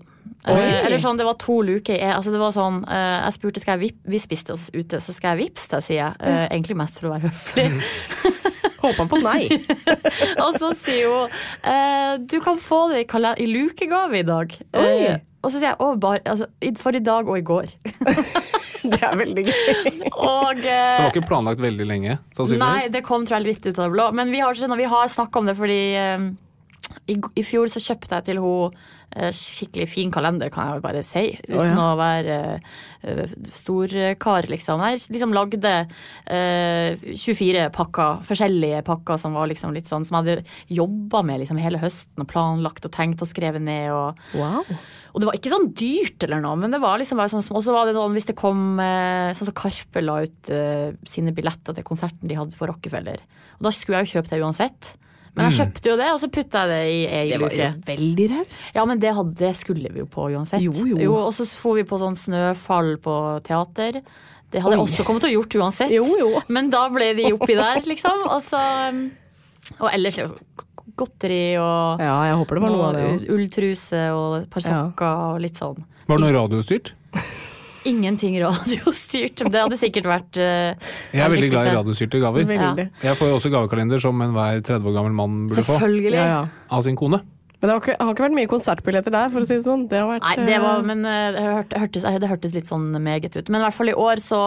[0.47, 3.63] Eh, eller sånn, det var to luker jeg, altså det var sånn, eh, Jeg spurte
[3.63, 6.19] skal jeg vip Vi spiste oss ute, så skal jeg vippse deg, sier jeg.
[6.21, 7.69] Eh, egentlig mest for å være høflig.
[8.83, 9.47] Håpa på nei.
[10.43, 13.07] og så sier hun eh, du kan få det i,
[13.43, 14.53] i lukegave i dag.
[14.77, 14.85] Oi.
[14.85, 16.47] Eh, og så sier jeg bare, altså,
[16.81, 17.73] for i dag og i går.
[18.87, 19.87] Det er veldig gøy.
[20.13, 22.13] Og Det eh, var ikke planlagt veldig lenge,
[22.55, 24.05] Nei, det kom tror jeg litt ut av det blå.
[24.15, 25.79] Men vi har, vi har snakka om det fordi
[27.11, 28.77] i, I fjor så kjøpte jeg til hun
[29.33, 31.23] skikkelig fin kalender, kan jeg jo bare si.
[31.47, 31.85] Uten Å, ja.
[31.85, 34.83] å være uh, storkar, liksom.
[34.83, 40.25] Jeg liksom lagde uh, 24 pakker, forskjellige pakker som var liksom litt sånn Som jeg
[40.25, 43.89] hadde jobba med liksom hele høsten og planlagt og tenkt og skrevet ned.
[43.95, 44.67] og Wow.
[45.13, 47.63] og det var ikke sånn dyrt eller noe, men det var liksom bare sånn Og
[47.65, 51.33] så var det sånn hvis det kom uh, Sånn som Karpe la ut uh, sine
[51.35, 53.21] billetter til konserten de hadde på Rockefeller.
[53.57, 54.95] Og da skulle jeg jo kjøpe det uansett.
[55.37, 57.67] Men jeg kjøpte jo det, og så putta jeg det i ei Det var luke.
[57.67, 58.61] jo veldig raust.
[58.75, 60.63] Ja, men det, hadde, det skulle vi jo på uansett.
[60.65, 61.13] Jo, jo.
[61.21, 64.01] og så for vi på sånn snøfall på teater.
[64.49, 65.91] Det hadde jeg også kommet til å gjort uansett.
[65.93, 66.29] Jo, jo.
[66.49, 68.25] Men da ble de oppi der, liksom.
[68.31, 69.03] Og så um,
[69.81, 70.37] Og ellers liksom
[70.97, 73.25] godteri og Ja, jeg håper det var noe av det òg.
[73.35, 74.79] ulltruse og et par Ja.
[75.33, 75.83] og litt sånn.
[76.07, 76.93] Var det noe radiostyrt?
[77.87, 79.45] Ingenting radiostyrt.
[79.47, 82.53] Det hadde sikkert vært uh, Jeg er veldig glad i radiostyrte gaver.
[82.57, 82.73] Ja.
[83.03, 85.77] Jeg får jo også gavekalender som enhver 30 år gammel mann burde få.
[85.77, 86.15] Selvfølgelig.
[86.17, 86.45] Ja, ja.
[86.73, 87.23] Av sin kone.
[87.57, 89.87] Men det har, ikke, har ikke vært mye konsertbilletter der, for å si det sånn.
[89.89, 92.91] Det har vært Nei, det var, eh, men eh, det hørtes, det hørtes litt sånn
[93.01, 93.49] meget ut.
[93.49, 94.41] Men i hvert fall i år så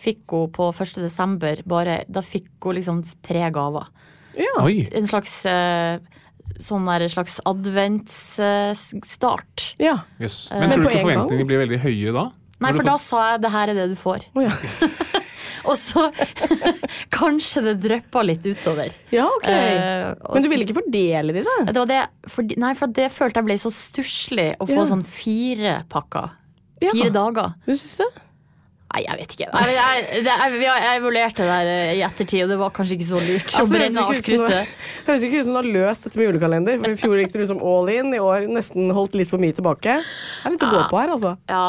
[0.00, 0.96] fikk hun på 1.
[1.04, 3.90] desember bare Da fikk hun liksom tre gaver.
[4.40, 4.54] ja.
[4.64, 4.86] Oi!
[4.96, 5.42] En slags
[6.62, 9.74] sånn der slags adventsstart.
[9.80, 9.98] ja.
[10.18, 12.24] Eh, Men Men tror du ikke forventningene blir veldig høye da?
[12.62, 14.26] Nei, for da sa jeg det her er det du får.
[14.34, 14.52] Oh, ja.
[15.70, 16.10] Og så
[17.14, 18.92] kanskje det dryppa litt utover.
[19.14, 19.46] ja, ok.
[19.48, 21.54] Eh, Men du ville ikke fordele de, da?
[21.70, 24.84] Det var det, for, nei, for det følte jeg ble så stusslig å få Ja.
[24.92, 26.34] sånn fire pakker.
[26.84, 26.92] Ja.
[26.92, 27.54] Fire dager.
[27.64, 28.10] Du syns det?
[28.94, 29.46] Nei, jeg vet ikke.
[29.50, 33.08] Jeg, jeg, jeg, jeg evaluerte det der eh, i ettertid, og det var kanskje ikke
[33.08, 34.60] så lurt Altså, det.
[35.08, 36.76] Høres ikke ut som du har løst dette med julekalender.
[36.84, 39.56] For I fjor gikk du liksom all in, i år nesten holdt litt for mye
[39.56, 39.96] tilbake.
[40.04, 41.34] Det er litt å gå på her, altså.
[41.50, 41.64] Ja.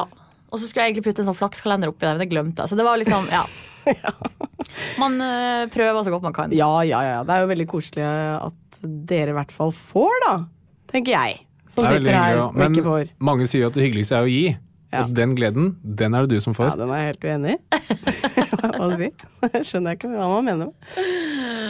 [0.52, 2.72] Og så skulle jeg egentlig putte en sånn flakskalender oppi der, men det glemte jeg.
[2.72, 3.44] Så det var liksom, ja.
[5.00, 6.54] Man eh, prøver så godt man kan.
[6.56, 7.18] Ja, ja, ja.
[7.28, 10.36] Det er jo veldig koselig at dere i hvert fall får, da.
[10.92, 11.42] Tenker jeg.
[11.72, 12.60] Som Det er veldig sitter her hyggelig, og ja.
[12.62, 13.12] Men ikke får.
[13.32, 14.46] mange sier jo at det hyggeligste er å gi.
[14.94, 15.02] Ja.
[15.02, 16.78] Og den gleden, den er det du som Ja, får.
[16.80, 17.60] den er jeg helt uenig i.
[18.76, 19.10] Hva si?
[19.66, 20.70] Skjønner jeg ikke hva man mener.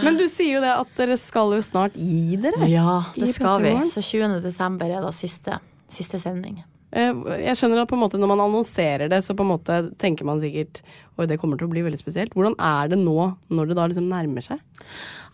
[0.05, 2.67] Men du sier jo det at dere skal jo snart gi dere.
[2.69, 3.73] Ja, det skal vi.
[3.89, 4.37] Så 20.
[4.43, 5.57] desember er da siste,
[5.91, 6.59] siste sending.
[6.95, 7.11] Eh,
[7.43, 10.27] Jeg skjønner at på en måte når man annonserer det, så på en måte tenker
[10.27, 10.81] man sikkert
[11.15, 12.33] Oi, det kommer til å bli veldig spesielt.
[12.35, 13.13] Hvordan er det nå,
[13.55, 14.59] når det da liksom nærmer seg?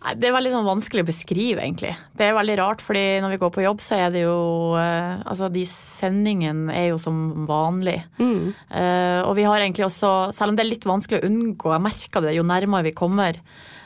[0.04, 1.90] Nei, Det er veldig sånn vanskelig å beskrive, egentlig.
[2.14, 4.36] Det er veldig rart, fordi når vi går på jobb, så er det jo
[4.78, 7.18] eh, Altså, de sendingene er jo som
[7.50, 7.96] vanlig.
[8.22, 11.86] Eh, og vi har egentlig også, selv om det er litt vanskelig å unngå, jeg
[11.90, 13.38] merker det jo nærmere vi kommer,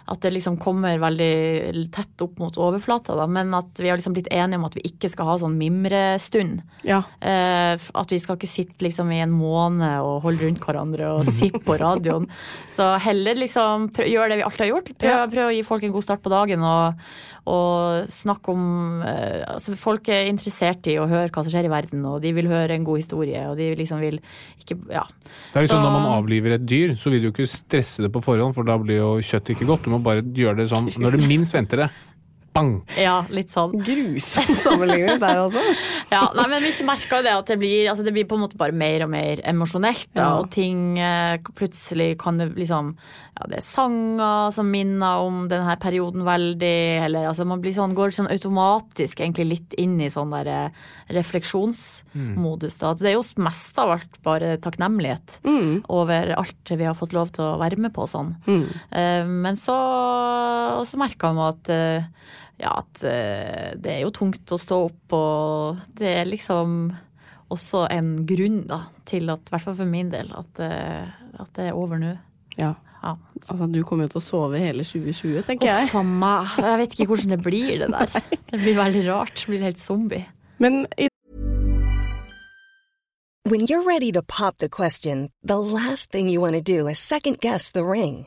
[0.09, 4.15] at det liksom kommer veldig tett opp mot overflata, da, men at vi har liksom
[4.15, 6.61] blitt enige om at vi ikke skal ha sånn mimrestund.
[6.87, 7.01] Ja.
[7.21, 11.27] Eh, at vi skal ikke sitte liksom i en måned og holde rundt hverandre og
[11.27, 12.29] sippe på radioen.
[12.77, 14.93] Så heller liksom prø gjøre det vi alltid har gjort.
[14.99, 15.27] Prøv, Ja.
[15.27, 17.03] prøv å gi folk en god start på dagen og,
[17.51, 21.73] og snakke om eh, altså Folk er interessert i å høre hva som skjer i
[21.73, 24.21] verden, og de vil høre en god historie, og de liksom vil
[24.63, 25.03] ikke Ja.
[25.53, 28.13] Det er liksom Så- Når man avliver et dyr, så vil du ikke stresse det
[28.13, 29.83] på forhånd, for da blir jo kjøttet ikke godt.
[29.85, 31.89] Du må bare gjøre det sånn når du minst venter det.
[32.57, 32.73] Bang!
[32.97, 33.77] Ja, litt sånn.
[33.85, 35.61] Grusom sammenligning der, altså.
[36.15, 38.45] Ja, nei, men vi merker jo det at det blir, altså det blir på en
[38.45, 40.09] måte bare mer og mer emosjonelt.
[40.15, 40.33] Da, Ja.
[40.41, 42.95] Og ting eh, plutselig kan det liksom
[43.37, 46.79] Ja, det er sanger som minner om denne perioden veldig.
[47.05, 50.87] Eller altså man blir sånn, går sånn automatisk egentlig litt inn i sånn der eh,
[51.19, 52.79] refleksjonsmodus.
[52.81, 52.95] Da.
[52.95, 55.39] At det er jo mest av alt bare takknemlighet
[55.93, 58.35] over alt vi har fått lov til å være med på sånn.
[58.47, 58.65] Mm.
[58.89, 59.77] Uh, Men så,
[60.81, 62.09] og så merker man at eh,
[62.61, 66.89] ja, at eh, det er jo tungt å stå opp, og det er liksom
[67.53, 71.53] også en grunn da, til at, i hvert fall for min del, at, eh, at
[71.59, 72.17] det er over nå.
[72.57, 72.75] Ja.
[73.03, 73.13] Ja.
[73.47, 75.91] Altså, du kommer jo til å sove hele 2020, tenker jeg.
[75.91, 76.57] Uff a meg.
[76.59, 78.17] Jeg vet ikke hvordan det blir, det der.
[78.51, 79.37] Det blir veldig rart.
[79.37, 80.25] Det blir helt zombie.
[80.59, 81.11] Men i
[83.47, 86.99] When you're ready to pop the question, the last thing you want to do is
[86.99, 88.27] second guess the ring.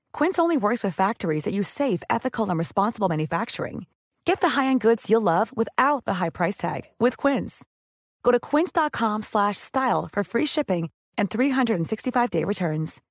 [0.13, 3.85] Quince only works with factories that use safe, ethical, and responsible manufacturing.
[4.25, 7.63] Get the high-end goods you'll love without the high price tag with Quince.
[8.23, 13.01] Go to quince.com/style for free shipping and 365-day returns.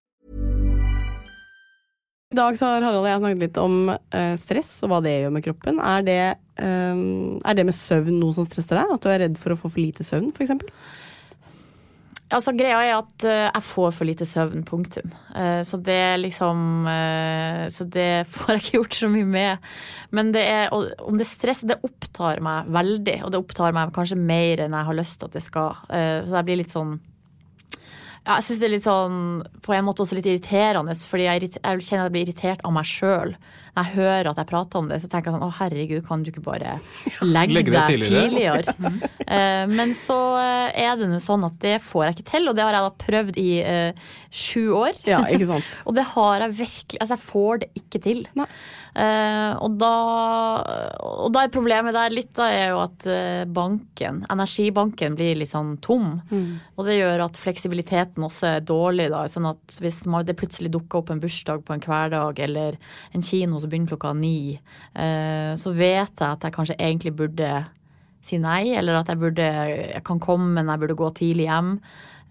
[2.32, 5.16] I dag så har Harald og jeg snakket litt om uh, stress og hva det
[5.16, 5.80] gjør med kroppen.
[5.82, 6.20] Er det,
[6.62, 8.92] um, er det med søvn noe som stresser deg?
[8.94, 10.52] At du er redd for å få for lite søvn, f.eks.?
[12.31, 15.11] Altså, greia er at eh, jeg får for lite søvn, punktum.
[15.35, 19.71] Eh, så det liksom eh, Så det får jeg ikke gjort så mye med.
[20.14, 23.19] Men det er, om det er stress, det opptar meg veldig.
[23.27, 25.81] Og det opptar meg kanskje mer enn jeg har lyst til at det skal.
[25.90, 26.99] Så jeg blir litt sånn
[28.21, 29.21] ja, jeg syns det er litt sånn
[29.64, 32.75] på en måte også litt irriterende, fordi jeg, jeg kjenner at jeg blir irritert av
[32.77, 33.33] meg sjøl.
[33.76, 36.24] Når jeg hører at jeg prater om det, så tenker jeg sånn å herregud, kan
[36.24, 36.76] du ikke bare
[37.22, 38.62] legge, Legge deg tidligere.
[38.66, 39.09] tidligere?
[39.30, 42.56] Eh, men så eh, er det nå sånn at det får jeg ikke til, og
[42.59, 44.98] det har jeg da prøvd i eh, sju år.
[45.06, 45.68] Ja, ikke sant?
[45.87, 48.24] Og det har jeg virkelig Altså, jeg får det ikke til.
[48.35, 49.90] Eh, og, da,
[51.22, 53.06] og da er problemet der litt da er jo at
[53.54, 56.16] banken, energibanken, blir litt sånn tom.
[56.74, 59.22] Og det gjør at fleksibiliteten også er dårlig, da.
[59.30, 62.80] Sånn at hvis man, det plutselig dukker opp en bursdag på en hverdag, eller
[63.14, 64.61] en kino som begynner klokka ni,
[64.94, 67.51] eh, så vet jeg at jeg kanskje egentlig burde
[68.25, 71.81] si nei, eller at jeg burde Jeg kan komme, men jeg burde gå tidlig hjem.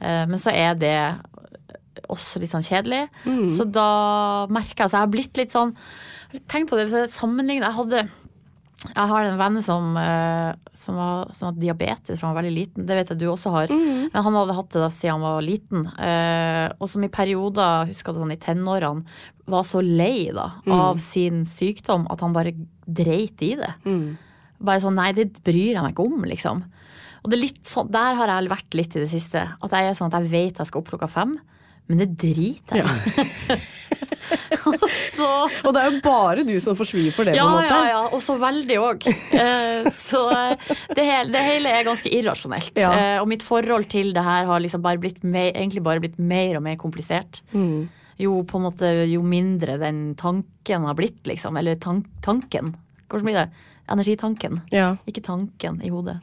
[0.02, 0.96] Eh, men så er det
[2.10, 3.08] også litt sånn kjedelig.
[3.52, 5.76] Så da merker jeg Så Jeg har blitt litt sånn
[6.48, 8.10] tenkt på det, hvis jeg sammenligner Jeg hadde
[8.80, 12.56] jeg har en venn som, eh, som, har, som har diabetes fra han var veldig
[12.56, 12.86] liten.
[12.88, 13.74] Det vet jeg du også har.
[14.13, 15.84] Men han hadde hatt det da siden han var liten.
[16.00, 19.04] Eh, og som i perioder, husker jeg sånn i tenårene,
[19.50, 22.54] var så lei da, av sin sykdom at han bare
[22.86, 23.74] dreit i det.
[24.60, 26.63] Bare sånn nei, det bryr jeg meg ikke om, liksom.
[27.24, 29.42] Og det er litt sånn, der har jeg vært litt i det siste.
[29.60, 31.36] At jeg er sånn at jeg vet jeg skal opp klokka fem,
[31.89, 33.60] men det driter jeg i.
[34.69, 35.28] og så
[35.65, 37.69] Og det er jo bare du som får svi for det, ja, på en måte.
[37.73, 39.08] ja, ja, og så veldig òg.
[39.95, 42.73] så eh, det hele, det hele er ganske irrasjonelt.
[42.80, 42.91] Ja.
[42.93, 46.19] Eh, og mitt forhold til det her har liksom bare blitt mer, egentlig bare blitt
[46.19, 47.41] mer og mer komplisert.
[47.54, 47.89] Mm.
[48.19, 51.58] Jo, på en måte, jo mindre den tanken har blitt, liksom.
[51.60, 52.73] Eller tank, tanken.
[53.10, 53.47] Hvordan blir det?
[53.89, 54.62] Energitanken.
[54.73, 54.93] Ja.
[55.10, 56.19] Ikke tanken i hodet.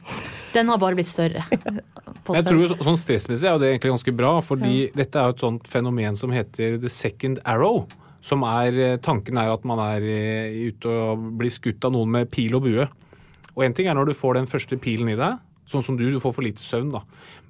[0.53, 1.43] Den har bare blitt større.
[2.25, 5.37] på Jeg tror jo Sånn stressmessig er det egentlig ganske bra, fordi dette er jo
[5.37, 7.85] et sånt fenomen som heter the second arrow.
[8.25, 12.15] Som er, eh, Tanken er at man er eh, ute og blir skutt av noen
[12.17, 12.87] med pil og bue.
[13.55, 16.05] Og én ting er når du får den første pilen i deg, sånn som du,
[16.11, 17.01] du får for lite søvn, da.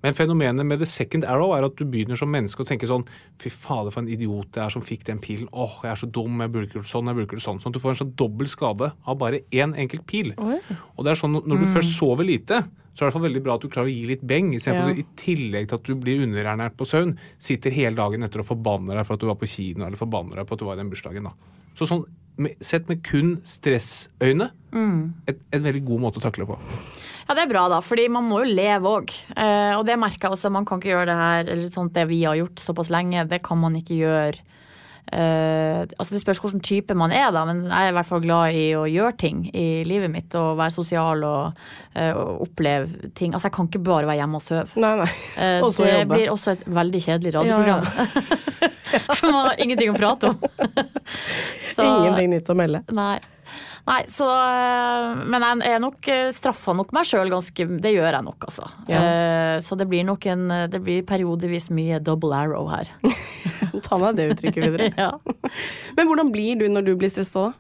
[0.03, 3.06] Men fenomenet med the second arrow er at du begynner som menneske å tenke sånn
[3.41, 5.47] Fy fader, for en idiot jeg er som fikk den pilen.
[5.53, 6.39] Åh, jeg er så dum.
[6.41, 7.06] Jeg ikke gjort sånn.
[7.12, 7.62] jeg ikke gjort sånn.
[7.62, 10.34] Sånn at du får en sånn dobbel skade av bare én enkelt pil.
[10.38, 12.63] Og det er sånn når du først sover lite,
[12.97, 14.53] så er det i hvert fall veldig bra at du klarer å gi litt beng,
[14.58, 14.89] istedenfor Ja.
[14.89, 18.41] at du i tillegg til at du blir underernært på søvn, sitter hele dagen etter
[18.41, 20.65] og forbanner deg for at du var på kino, eller forbanner deg på at du
[20.65, 21.23] var i den bursdagen.
[21.30, 21.34] da.
[21.77, 22.06] Så sånn,
[22.41, 24.49] med, sett med kun stressøyne,
[25.27, 26.58] et, en veldig god måte å takle på.
[27.28, 29.12] Ja, det er bra, da, fordi man må jo leve òg.
[29.36, 30.52] Eh, og det merker jeg også.
[30.54, 33.42] Man kan ikke gjøre det her, eller sånt det vi har gjort såpass lenge, det
[33.44, 34.40] kan man ikke gjøre.
[35.08, 38.24] Eh, altså Det spørs hvilken type man er, da, men jeg er i hvert fall
[38.26, 40.36] glad i å gjøre ting i livet mitt.
[40.36, 41.62] Og være sosial og,
[41.96, 43.34] eh, og oppleve ting.
[43.36, 44.68] Altså Jeg kan ikke bare være hjemme og sove.
[44.84, 45.10] Nei, nei.
[45.38, 46.16] Eh, Og så det jobbe.
[46.16, 47.88] blir også et veldig kjedelig radioprogram.
[49.20, 50.40] For man har ingenting å prate om.
[51.76, 52.84] Så- Ingenting nytt å melde.
[52.96, 53.17] Nei.
[53.88, 58.17] Nei, så øh, Men jeg er nok øh, straffa nok meg sjøl ganske Det gjør
[58.17, 58.65] jeg nok, altså.
[58.91, 59.00] Ja.
[59.00, 62.91] Eh, Så det blir nok en Det blir periodevis mye double arrow her.
[63.88, 64.91] Ta med det uttrykket videre.
[65.06, 65.13] ja.
[65.96, 67.54] Men hvordan blir du når du blir stressa, da?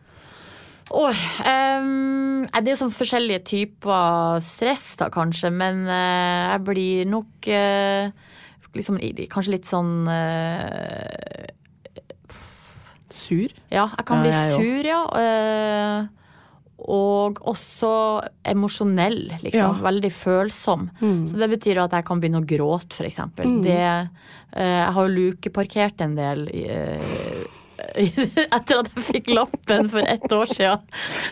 [0.87, 1.11] Oh,
[1.43, 5.51] um, det er jo sånn forskjellige typer stress, da, kanskje.
[5.51, 8.07] Men uh, jeg blir nok uh,
[8.77, 8.99] liksom
[9.31, 11.47] kanskje litt sånn eh,
[13.27, 13.55] Sur?
[13.73, 15.01] Ja, jeg kan Ja, bli jeg sur, ja.
[15.21, 16.07] eh,
[16.87, 17.91] og også
[18.47, 19.73] emosjonell, liksom.
[19.79, 19.83] Ja.
[19.87, 20.87] Veldig følsom.
[21.27, 23.49] Så det betyr at jeg kan begynne å gråte, eksempel.
[23.57, 23.61] Mm.
[23.65, 23.79] Det,
[24.53, 26.45] eh, jeg har jo lukeparkert en del.
[28.57, 30.83] etter at jeg fikk lappen for ett år siden.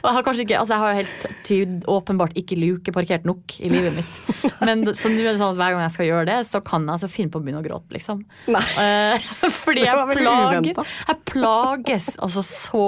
[0.01, 3.57] Og jeg har kanskje ikke, altså jeg har jo helt tyd, åpenbart ikke lukeparkert nok
[3.59, 4.19] i livet mitt.
[4.61, 6.85] Men så nå er det sånn at hver gang jeg skal gjøre det, så kan
[6.85, 8.23] jeg altså finne på å begynne å gråte, liksom.
[8.49, 9.29] Eh,
[9.63, 12.85] fordi jeg, plager, jeg plages altså så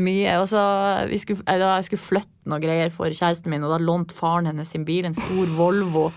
[0.00, 0.36] mye.
[0.40, 0.62] Og så,
[1.10, 4.16] vi skulle, eh, da jeg skulle flytte noe greier for kjæresten min, og da lånte
[4.16, 6.08] faren hennes sin bil, en stor Volvo,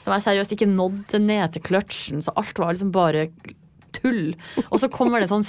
[0.00, 3.28] som jeg seriøst ikke nådde ned til kløtsjen, så alt var liksom bare
[3.96, 4.34] tull.
[4.68, 5.46] Og så kommer det sånn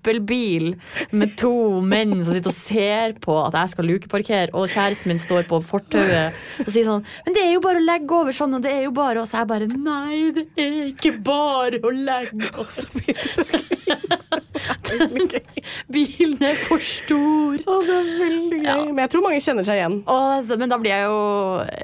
[0.00, 0.74] søppelbil
[1.12, 5.20] med to menn som sitter og ser på at jeg skal lukeparkere, og kjæresten min
[5.20, 6.32] står på fortauet
[6.64, 8.84] og sier sånn Men det er jo bare å legge over sånn, og det er
[8.86, 14.39] jo bare Og så er jeg bare Nei, det er ikke bare å legge over.
[15.94, 17.56] Bilen er for stor.
[17.60, 18.66] Å, det er veldig gøy.
[18.66, 18.76] Ja.
[18.90, 19.96] Men jeg tror mange kjenner seg igjen.
[20.10, 21.20] Åh, men da blir jeg jo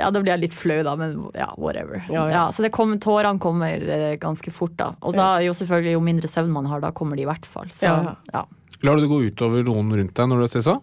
[0.00, 2.02] Ja, da blir jeg litt flau, da, men ja, whatever.
[2.08, 2.44] Ja, Ja, ja.
[2.54, 4.92] så det kom, tårene kommer eh, ganske fort, da.
[5.06, 7.70] Og da jo selvfølgelig jo mindre søvn man har, da kommer de i hvert fall.
[7.74, 8.16] Så, Ja, ja.
[8.34, 8.44] ja.
[8.84, 10.76] Lar du det gå utover noen rundt deg når du er stressa?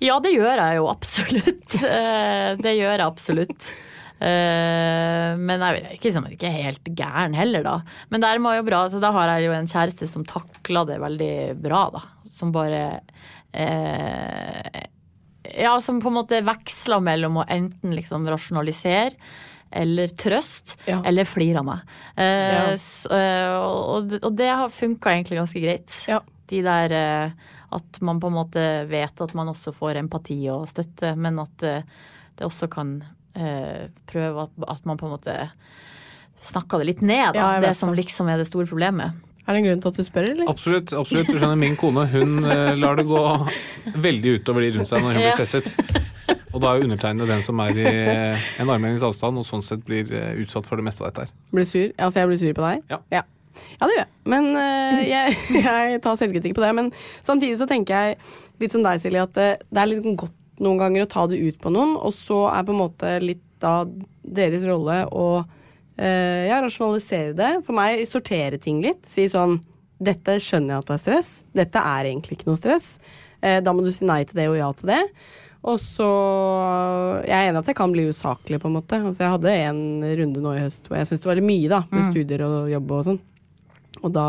[0.00, 1.56] Ja, det gjør jeg jo absolutt.
[1.90, 3.68] Eh, det gjør jeg absolutt.
[4.20, 7.76] Eh, men jeg er ikke, sånn, ikke helt gæren heller, da.
[8.12, 10.98] Men det er jo bra, så da har jeg jo en kjæreste som takler det
[11.00, 12.02] veldig bra, da.
[12.30, 13.00] Som bare
[13.52, 14.82] eh,
[15.60, 19.16] Ja, som på en måte veksler mellom å enten liksom rasjonalisere
[19.72, 21.00] eller trøst, Ja.
[21.06, 21.80] eller flir av meg.
[22.16, 22.72] Eh, Ja.
[22.74, 26.04] s- eh, og, det- og det har funka egentlig ganske greit.
[26.08, 26.20] Ja.
[26.48, 27.30] De der eh,
[27.72, 31.62] at man på en måte vet at man også får empati og støtte, men at
[31.62, 31.82] eh,
[32.36, 35.34] det også kan prøve at, at man på en måte
[36.44, 37.56] snakker det litt ned, da.
[37.56, 39.18] Ja, det som liksom er det store problemet.
[39.46, 40.48] Er det en grunn til at du spør, eller?
[40.52, 40.92] Absolutt.
[40.94, 41.26] absolutt.
[41.26, 43.22] Du skjønner, Min kone hun eh, lar det gå
[43.98, 45.70] veldig utover de rundt seg når hun blir stresset.
[46.50, 49.64] Og da er jo undertegnede den som er i eh, en armlengdes avstand, og sånn
[49.66, 51.34] sett blir eh, utsatt for det meste av dette her.
[51.50, 51.88] Blir sur?
[51.96, 52.84] Altså, jeg blir sur på deg?
[52.92, 53.00] Ja.
[53.14, 53.24] Ja,
[53.80, 54.10] Ja, det gjør jeg.
[54.32, 56.70] Men uh, jeg, jeg tar selvkritikk på det.
[56.78, 56.92] Men
[57.26, 58.20] samtidig så tenker jeg
[58.62, 61.40] litt som deg, Silje, at det, det er litt godt noen ganger å ta det
[61.40, 63.90] ut på noen, og så er på en måte litt av
[64.22, 67.50] deres rolle å øh, ja, rasjonalisere det.
[67.66, 69.04] For meg sortere ting litt.
[69.08, 69.60] Si sånn
[70.00, 71.30] Dette skjønner jeg at det er stress.
[71.52, 72.94] Dette er egentlig ikke noe stress.
[73.44, 75.02] Eh, da må du si nei til det og ja til det.
[75.68, 76.08] Og så
[77.26, 78.96] Jeg er enig at jeg kan bli usaklig, på en måte.
[78.96, 79.82] Altså, jeg hadde en
[80.22, 82.70] runde nå i høst hvor jeg syntes det var litt mye, da, med studier og
[82.72, 83.20] jobb og sånn.
[84.00, 84.28] Og da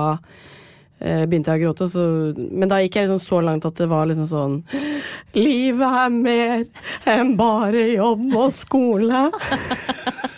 [0.99, 2.03] eh, begynte jeg å gråte, så
[2.35, 4.59] Men da gikk jeg liksom så langt at det var liksom sånn
[5.37, 6.65] Livet er mer
[7.07, 9.27] enn bare jobb og skole.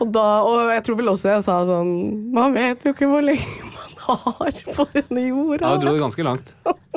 [0.00, 1.90] og da Og jeg tror vel også jeg sa sånn
[2.34, 5.68] Man vet jo ikke hvor lenge man har på denne jorda.
[5.68, 6.52] Ja, du dro det ganske langt.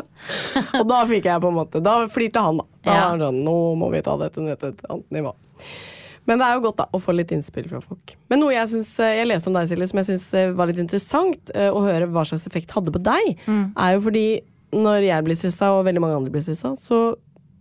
[0.80, 2.66] Og da fikk jeg på en måte Da flirte han, da.
[2.88, 3.08] Da Ja.
[3.20, 5.34] sånn Nå må vi ta dette ned til et annet nivå.
[6.30, 8.14] Men det er jo godt da, å få litt innspill fra folk.
[8.30, 10.78] Men noe jeg, synes, eh, jeg leste om deg, Silje, som jeg syns var litt
[10.84, 14.26] interessant eh, å høre hva slags effekt hadde på deg, er jo fordi
[14.74, 17.02] når jeg blir stressa, og veldig mange andre blir stressa, så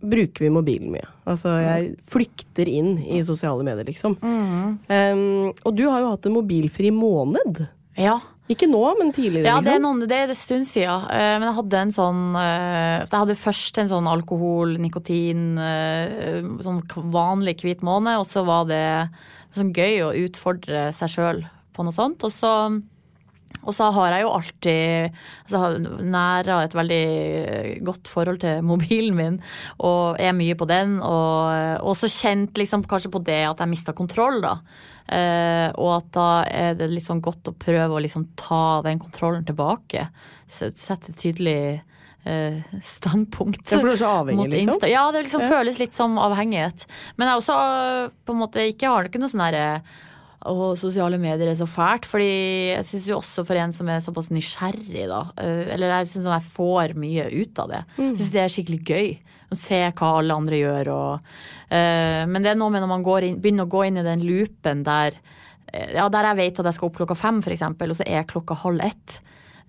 [0.01, 1.05] bruker vi mobilen mye.
[1.29, 4.15] Altså, jeg flykter inn i sosiale medier, liksom.
[4.23, 7.65] Um, og du har jo hatt en mobilfri måned.
[7.99, 8.17] Ja.
[8.51, 9.45] Ikke nå, men tidligere.
[9.47, 9.83] Ja, det er, liksom.
[9.85, 11.05] noen, det er en stund siden.
[11.13, 16.41] eh, Men jeg hadde en sånn eh, Jeg hadde først en sånn alkohol, nikotin, eh,
[16.65, 16.81] sånn
[17.13, 18.81] vanlig hvit måned, og så var det
[19.55, 21.41] sånn gøy å utfordre seg sjøl
[21.71, 22.25] på noe sånt.
[22.27, 22.51] Og så,
[23.61, 25.61] og så har jeg jo alltid altså,
[26.01, 27.03] næra et veldig
[27.87, 29.37] godt forhold til mobilen min,
[29.85, 30.97] og er mye på den.
[31.05, 34.55] Og også kjent liksom kanskje på det at jeg mista kontroll, da.
[35.11, 38.99] Eh, og at da er det litt sånn godt å prøve å liksom ta den
[39.01, 40.05] kontrollen tilbake.
[40.47, 41.81] Sette tydelig
[42.23, 43.65] eh, standpunkt.
[43.67, 44.87] Ja, for du er så avhengig, mot liksom?
[44.89, 45.49] Ja, det liksom Ja.
[45.57, 46.85] føles litt som avhengighet.
[47.17, 49.81] Men jeg også øh, på en måte ikke har ikke noe sånn derre
[50.49, 52.29] og sosiale medier er så fælt, fordi
[52.71, 56.25] jeg syns jo også for en som er såpass nysgjerrig, da øh, Eller jeg syns
[56.25, 57.81] jeg får mye ut av det.
[57.99, 59.11] Jeg syns det er skikkelig gøy
[59.51, 63.05] å se hva alle andre gjør og uh, Men det er noe med når man
[63.05, 66.63] går inn, begynner å gå inn i den loopen der øh, Ja, der jeg vet
[66.63, 69.19] at jeg skal opp klokka fem, eksempel, og så er klokka halv ett.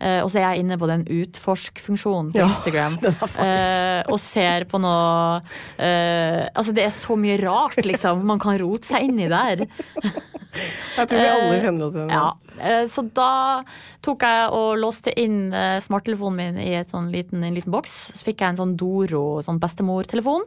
[0.03, 4.65] Uh, og så er jeg inne på den utforsk-funksjonen på Ja, Instagram uh, og ser
[4.67, 5.39] på noe
[5.77, 8.25] eh, Altså, det er så mye rart, liksom.
[8.27, 9.63] Man kan rote seg inn i der.
[10.53, 12.11] Jeg tror vi alle kjenner oss igjen.
[12.13, 13.65] Ja, eh, Så da
[14.05, 18.13] tok jeg og låste inn eh, smarttelefonen min i sånn liten, en liten boks.
[18.13, 20.45] Så fikk jeg en sånn Doro, sånn bestemortelefon.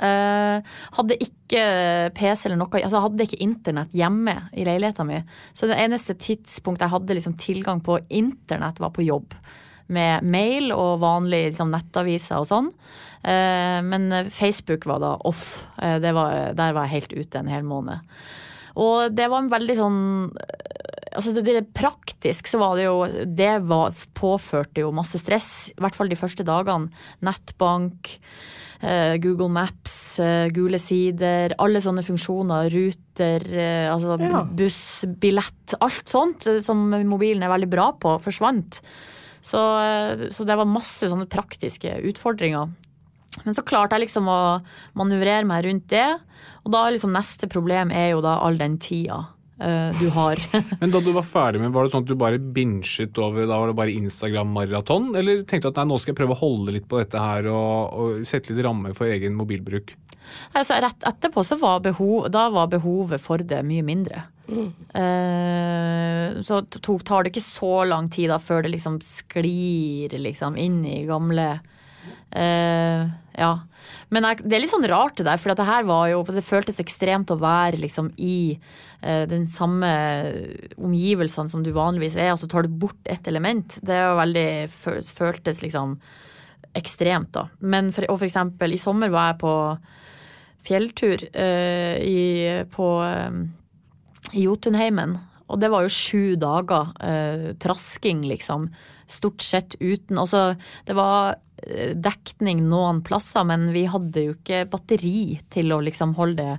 [0.00, 0.64] Uh,
[0.96, 1.60] hadde ikke
[2.16, 5.18] PC eller noe, altså hadde ikke internett hjemme i leiligheta mi.
[5.52, 9.36] Så det eneste tidspunktet jeg hadde liksom tilgang på internett, var på jobb.
[9.92, 12.72] Med mail og vanlige liksom, nettaviser og sånn.
[13.24, 15.66] Uh, men Facebook var da off.
[15.76, 18.00] Uh, det var, der var jeg helt ute en hel måned.
[18.80, 20.00] Og det var en veldig sånn
[21.14, 22.96] altså det, praktisk så var det jo
[23.36, 26.90] Det var, påførte jo masse stress, i hvert fall de første dagene.
[27.24, 28.10] Nettbank,
[28.82, 34.42] eh, Google Maps, eh, gule sider, alle sånne funksjoner, ruter, eh, altså Ja.
[34.44, 38.80] buss, billett, alt sånt eh, som mobilen er veldig bra på, forsvant.
[39.44, 42.70] Så, eh, så det var masse sånne praktiske utfordringer.
[43.42, 44.40] Men så klarte jeg liksom å
[44.98, 46.08] manøvrere meg rundt det.
[46.64, 49.18] Og da liksom neste problem er jo da all den tida
[49.58, 50.40] eh, du har.
[50.80, 53.58] Men da du var ferdig med, var det sånn at du bare binsjet over, da
[53.60, 55.10] var det bare Instagram-maraton?
[55.18, 57.50] Eller tenkte du at nei, nå skal jeg prøve å holde litt på dette her
[57.52, 59.96] og, og sette litt rammer for egen mobilbruk?
[60.52, 64.24] altså, rett etterpå så var behov, da var behovet for det mye mindre.
[64.44, 70.58] Eh, så to, tar det ikke så lang tid da før det liksom sklir liksom
[70.60, 71.46] inn i gamle
[72.30, 73.64] eh, Ja.
[74.14, 76.44] Men jeg, det er litt sånn rart det der, for det her var jo Det
[76.46, 78.54] føltes ekstremt å være liksom i
[79.02, 79.90] eh, den samme
[80.78, 83.78] omgivelsene som du vanligvis er, og så tar du bort et element.
[83.82, 84.48] Det er jo veldig
[85.18, 85.98] føltes liksom
[86.74, 87.48] ekstremt, da.
[87.60, 89.54] Men for, og for eksempel, i sommer var jeg på
[90.64, 92.22] fjelltur eh, i,
[92.72, 93.38] på eh,
[94.40, 95.18] Jotunheimen.
[95.52, 98.70] Og det var jo sju dager eh, trasking, liksom.
[99.10, 100.54] Stort sett uten Altså,
[100.88, 101.36] det var
[101.96, 106.58] dekning noen plasser, men vi hadde jo ikke batteri til å liksom holde det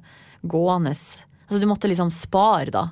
[0.49, 0.93] gående.
[0.95, 2.88] Altså du måtte liksom spare, da.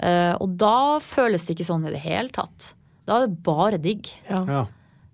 [0.00, 2.72] Uh, og da føles det ikke sånn i det hele tatt.
[3.08, 4.08] Da er det bare digg.
[4.28, 4.66] Ja.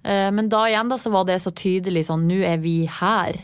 [0.07, 3.39] Eh, men da igjen da så var det så tydelig sånn, nå er vi her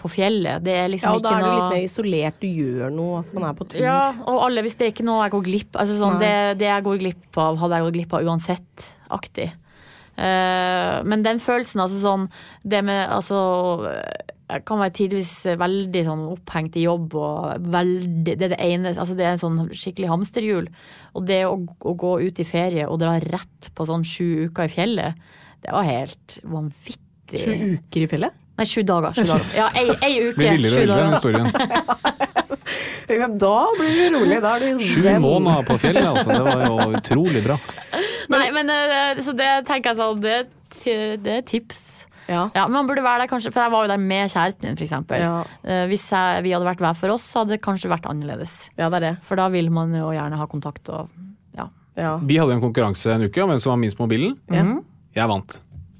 [0.00, 0.64] på fjellet.
[0.64, 3.18] Det er Ja, liksom og da er du noe litt mer isolert, du gjør noe,
[3.20, 3.78] altså man er på tur.
[3.84, 6.70] ja, og alle, hvis det er ikke noe jeg går glipp altså sånn, det, det
[6.70, 9.48] jeg går glipp av, hadde jeg gått glipp av uansett-aktig.
[9.52, 9.69] Eh,
[10.20, 12.24] men den følelsen, altså sånn
[12.66, 13.38] Det med altså
[14.50, 18.92] Jeg kan være tidvis veldig sånn opphengt i jobb og veldig Det er det ene
[18.92, 20.68] Altså det er en sånn skikkelig hamsterhjul.
[21.16, 24.68] Og det å, å gå ut i ferie og dra rett på sånn sju uker
[24.68, 25.32] i fjellet,
[25.64, 27.40] det var helt vanvittig.
[27.40, 28.36] Sju uker i fjellet?
[28.60, 29.16] Nei, sju dager.
[29.16, 29.48] Sju dager.
[29.56, 30.36] Ja, ei, ei uke.
[30.36, 32.36] Blir villere og villere, den historien.
[33.10, 34.36] Ja, da blir du rolig.
[34.42, 36.30] Da er du Sju måneder på fjellet, altså.
[36.36, 37.56] Det var jo utrolig bra.
[38.30, 40.36] Nei, men eh, så det tenker jeg sånn, det,
[41.24, 41.80] det er tips.
[42.30, 42.44] Ja.
[42.54, 45.18] Ja, man burde være der kanskje, for jeg var jo der med kjæresten min, eksempel.
[45.24, 45.40] Ja.
[45.66, 48.68] Eh, Hvis jeg, vi hadde vært hver for oss, så hadde det kanskje vært annerledes.
[48.78, 49.12] ja, det er det.
[49.26, 51.10] For da vil man jo gjerne ha kontakt og
[51.58, 51.66] ja.
[51.98, 54.38] Ja, Vi hadde en konkurranse en uke om hvem som var minst på mobilen.
[54.52, 54.62] ja.
[55.18, 55.56] Jeg vant.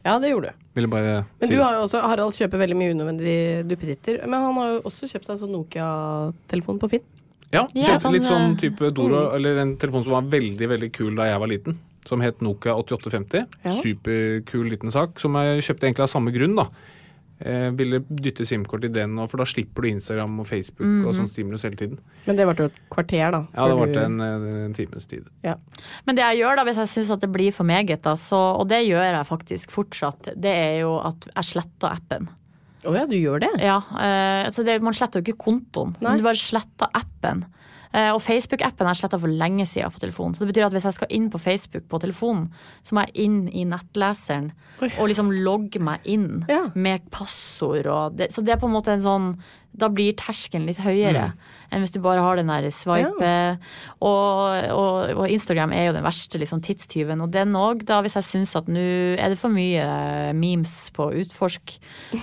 [0.06, 0.59] ja det gjorde du.
[0.76, 1.64] Ville bare Men si du det.
[1.64, 4.20] har jo også, Harald kjøper veldig mye unødvendige duppeditter.
[4.26, 7.02] Men han har jo også kjøpt seg sånn Nokia-telefon på Finn.
[7.50, 10.68] Ja, Ja, kjøpte sånn, litt sånn eh, type Doro, eller en telefon som var veldig,
[10.70, 11.78] veldig kul da jeg var liten.
[12.06, 13.46] Som het Nokia 8850.
[13.66, 13.74] Ja.
[13.82, 16.68] Superkul liten sak, som jeg kjøpte egentlig av samme grunn, da.
[17.40, 21.14] Eh, ville dytte SIM-kort i den, og- for da slipper du Instagram og Facebook og
[21.14, 21.98] sånn stimulus hele tiden.
[22.26, 23.40] Men det ble jo et kvarter, da.
[23.56, 25.24] Ja, det ble du- en, eh, en times tid.
[25.42, 25.54] Ja.
[26.06, 28.36] Men det jeg gjør da, hvis jeg syns at det blir for meget, da, så,
[28.60, 32.28] og det gjør jeg faktisk fortsatt, det er jo at jeg sletter appen.
[32.84, 33.60] Å ja, du gjør det?
[33.60, 36.10] Ja, eh, så det, Man sletter jo ikke kontoen, Nei.
[36.10, 37.44] men du bare sletter appen.
[37.92, 40.34] Eh, og Facebook-appen har jeg sletta for lenge siden på telefonen.
[40.36, 42.48] Så det betyr at hvis jeg skal inn på Facebook på telefonen,
[42.86, 46.70] så må jeg inn i nettleseren og liksom logge meg inn Ja.
[46.74, 49.26] med passord og det, Så det er på en måte en sånn
[49.76, 51.32] Da blir terskelen litt høyere
[51.70, 53.58] enn hvis du bare har den der swipe.
[54.02, 57.20] Og, og, og Instagram er jo den verste liksom, tidstyven.
[57.22, 58.82] Og den òg, da hvis jeg syns at nå
[59.14, 61.76] er det for mye memes på utforsk,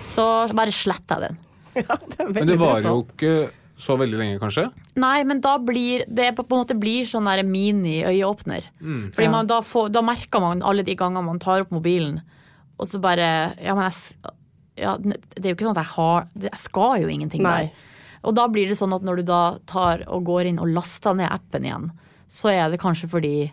[0.03, 1.39] så bare sletter jeg den.
[1.77, 3.33] Ja, det er Men det var jo ikke
[3.79, 4.71] så veldig lenge, kanskje.
[4.95, 8.63] Nei, men da blir det på en måte blir sånn mini-øyeåpner.
[9.13, 9.31] Fordi Ja.
[9.31, 12.21] man, da, får, da merker man alle de gangene man tar opp mobilen,
[12.79, 14.33] og så bare Ja, men jeg,
[14.77, 17.63] ja, det er jo ikke sånn at jeg har Jeg skal jo ingenting Nei.
[17.63, 17.71] der.
[18.23, 21.13] Og da blir det sånn at når du da tar og går inn og laster
[21.15, 21.91] ned appen igjen,
[22.27, 23.51] så er det kanskje fordi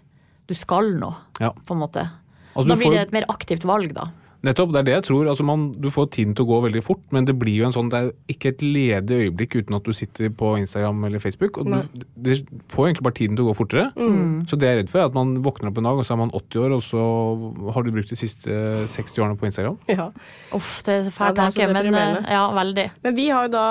[0.48, 1.50] du skal noe, Ja.
[1.52, 2.10] på en måte.
[2.56, 4.10] Altså, da blir får- det et mer aktivt valg, da.
[4.44, 5.28] Nettopp, det er det jeg tror.
[5.32, 7.74] Altså man, du får tiden til å gå veldig fort, men det blir jo en
[7.76, 11.58] sånn, det er ikke et ledig øyeblikk uten at du sitter på Instagram eller Facebook.
[11.58, 12.40] og du, Det
[12.72, 13.86] får egentlig bare tiden til å gå fortere.
[13.96, 14.44] Mm.
[14.50, 16.16] Så det jeg er redd for, er at man våkner opp en dag, og så
[16.16, 17.04] er man 80 år, og så
[17.74, 18.58] har du brukt de siste
[18.94, 19.78] 60 årene på Instagram.
[19.88, 20.10] Ja.
[20.54, 22.86] Uff, det er Ja, fæl er tanke, men eh, ja, veldig.
[23.04, 23.66] Men vi har jo da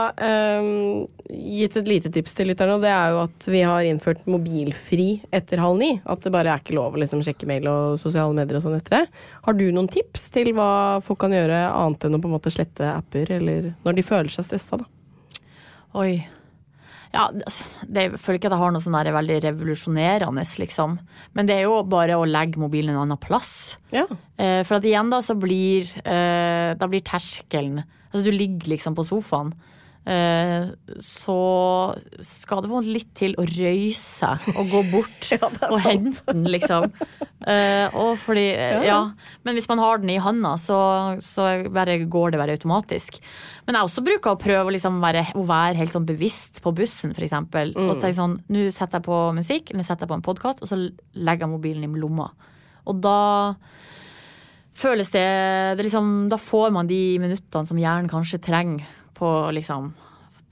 [0.64, 4.26] um, gitt et lite tips til lytterne, og det er jo at vi har innført
[4.30, 5.92] mobilfri etter halv ni.
[6.10, 8.78] At det bare er ikke lov å liksom sjekke mail og sosiale medier og sånn
[8.80, 9.24] etter det.
[9.46, 10.63] Har du noen tips til hva
[11.06, 14.34] folk kan gjøre annet enn å på en måte slette apper, eller når de føler
[14.34, 14.88] seg stressa, da?
[16.00, 16.24] Oi.
[17.14, 20.96] Ja, det, altså, jeg føler ikke at jeg har noe sånn der veldig revolusjonerende, liksom.
[21.38, 23.76] Men det er jo bare å legge mobilen en annen plass.
[23.94, 24.08] Ja.
[24.42, 27.84] Eh, for at igjen da så blir, eh, da blir terskelen
[28.14, 29.48] Altså du ligger liksom på sofaen.
[30.10, 31.38] Eh, så
[32.24, 36.90] skal det litt til å røyse seg og gå bort Ja, og hente den, liksom.
[37.48, 39.00] Eh, og fordi, eh, ja.
[39.44, 40.78] Men hvis man har den i handa, så,
[41.24, 43.20] så går det bare automatisk.
[43.68, 46.76] Men jeg også bruker å prøve å liksom være, å være helt sånn bevisst på
[46.76, 47.76] bussen, for eksempel.
[47.78, 50.72] Og tenke sånn, nå setter jeg på musikk, nå setter jeg på en podkast, og
[50.72, 52.30] så legger jeg mobilen i lomma.
[52.92, 53.20] Og da
[54.76, 55.28] føles det,
[55.78, 58.84] det liksom, Da får man de minuttene som hjernen kanskje trenger
[59.18, 59.92] på liksom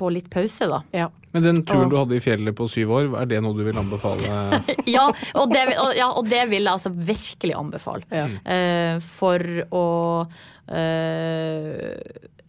[0.02, 0.82] på litt pause, da.
[0.96, 1.10] Ja.
[1.32, 3.78] Men den turen du hadde i fjellet på syv år, er det noe du vil
[3.78, 4.62] anbefale?
[4.96, 5.06] Ja,
[5.38, 8.08] og det, og, ja, og det vil jeg altså virkelig anbefale.
[8.10, 8.26] Ja.
[8.42, 9.86] Uh, for å
[10.26, 11.94] uh,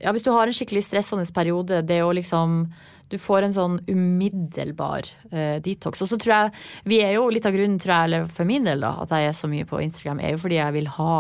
[0.02, 2.64] Ja, hvis du har en skikkelig stressende periode, det å liksom
[3.12, 5.04] du får en sånn umiddelbar
[5.34, 6.00] uh, detox.
[6.00, 6.52] Og så tror jeg
[6.88, 9.28] Vi er jo litt av grunnen, tror jeg, eller for min del, da, at jeg
[9.28, 11.16] er så mye på Instagram, er jo fordi jeg vil ha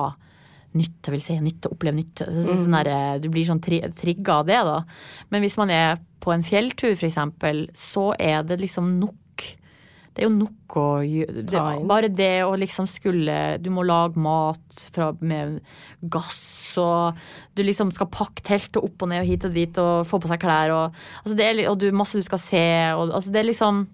[0.74, 1.02] nytt.
[1.06, 2.18] Jeg vil si, nytt oppleve nytt.
[2.24, 4.84] Så- så- Sånn der, eh, du blir sånn tri trigga av det, da.
[5.30, 9.14] Men hvis man er på en fjelltur, eksempel, så er det liksom nok.
[10.14, 11.46] Det er jo nok å gjøre.
[11.46, 14.58] Det, bare det å liksom skulle Du må lage mat
[14.92, 15.62] fra, med
[16.06, 17.16] gass, og
[17.54, 20.28] du liksom skal pakke teltet opp og ned og hit og dit og få på
[20.28, 20.94] seg klær, og,
[21.24, 23.86] altså det er, og du, masse du skal se, og altså det er liksom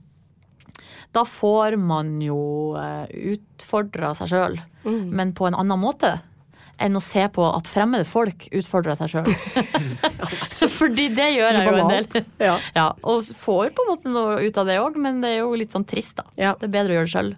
[1.13, 2.75] Da får man jo
[3.11, 5.11] utfordra seg sjøl, Mm.
[5.11, 6.21] men på en annen måte.
[6.79, 9.31] Enn å se på at fremmede folk utfordrer seg sjøl.
[10.79, 12.25] Fordi det gjør jeg jo en del.
[12.43, 12.55] Ja.
[12.77, 15.57] Ja, og får på en måte noe ut av det òg, men det er jo
[15.59, 16.27] litt sånn trist, da.
[16.39, 16.53] Ja.
[16.61, 17.33] Det er bedre å gjøre det sjøl.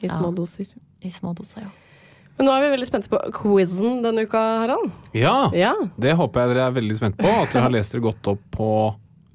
[0.00, 0.36] I små Ja.
[0.38, 0.66] doser.
[1.04, 1.70] I små doser, ja.
[2.38, 4.92] Men nå er vi veldig spente på quizen denne uka, Harald.
[5.12, 7.28] Ja, Ja, det håper jeg dere er veldig spente på.
[7.42, 8.68] At dere har lest dere godt opp på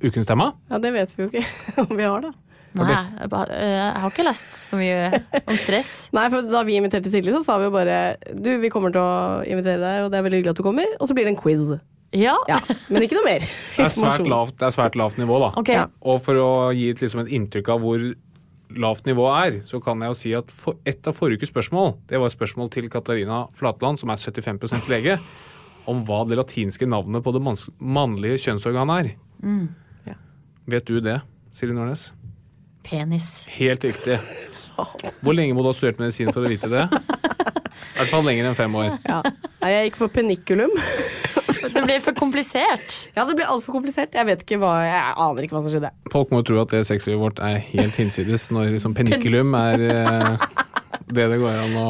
[0.03, 0.53] ukens tema.
[0.71, 1.45] ja det vet vi jo ikke
[1.83, 2.31] om vi har, da.
[2.77, 5.91] Nei, jeg, øh, jeg har ikke lest så mye om stress.
[6.17, 7.97] Nei, for Da vi inviterte Silje, så sa vi jo bare
[8.33, 10.95] Du, vi kommer til å invitere deg, og det er veldig hyggelig at du kommer.
[10.99, 11.75] Og så blir det en quiz.
[12.13, 12.59] Ja, Ja,
[12.93, 13.45] Men ikke noe mer.
[13.77, 15.49] Det er svært lavt, er svært lavt nivå, da.
[15.57, 15.71] ok.
[15.73, 15.87] Ja.
[16.05, 18.03] Og for å gi et, liksom, et inntrykk av hvor
[18.73, 21.95] lavt nivå er, så kan jeg jo si at for, et av forrige ukes spørsmål,
[22.09, 25.17] det var et spørsmål til Katarina Flatland, som er 75% lege,
[25.89, 29.13] om hva det latinske navnet på det mannlige kjønnsorganet er.
[30.07, 30.17] Ja.
[30.69, 31.19] Vet du det,
[31.53, 32.11] Silje Nordnes?
[32.83, 33.43] Penis.
[33.57, 34.19] Helt riktig.
[35.21, 36.87] Hvor lenge må du ha studert medisin for å vite det?
[37.93, 38.95] I hvert fall lenger enn fem år.
[39.05, 39.21] Ja.
[39.63, 40.73] Jeg gikk for penikulum.
[41.63, 42.95] Det blir for komplisert.
[43.15, 44.15] Ja, det blir altfor komplisert.
[44.17, 45.91] Jeg vet ikke hva Jeg aner ikke hva som skjedde.
[46.13, 49.85] Folk må jo tro at det sexlivet vårt er helt hinsides når liksom penikulum er
[49.87, 50.47] eh,
[51.15, 51.87] det det går an å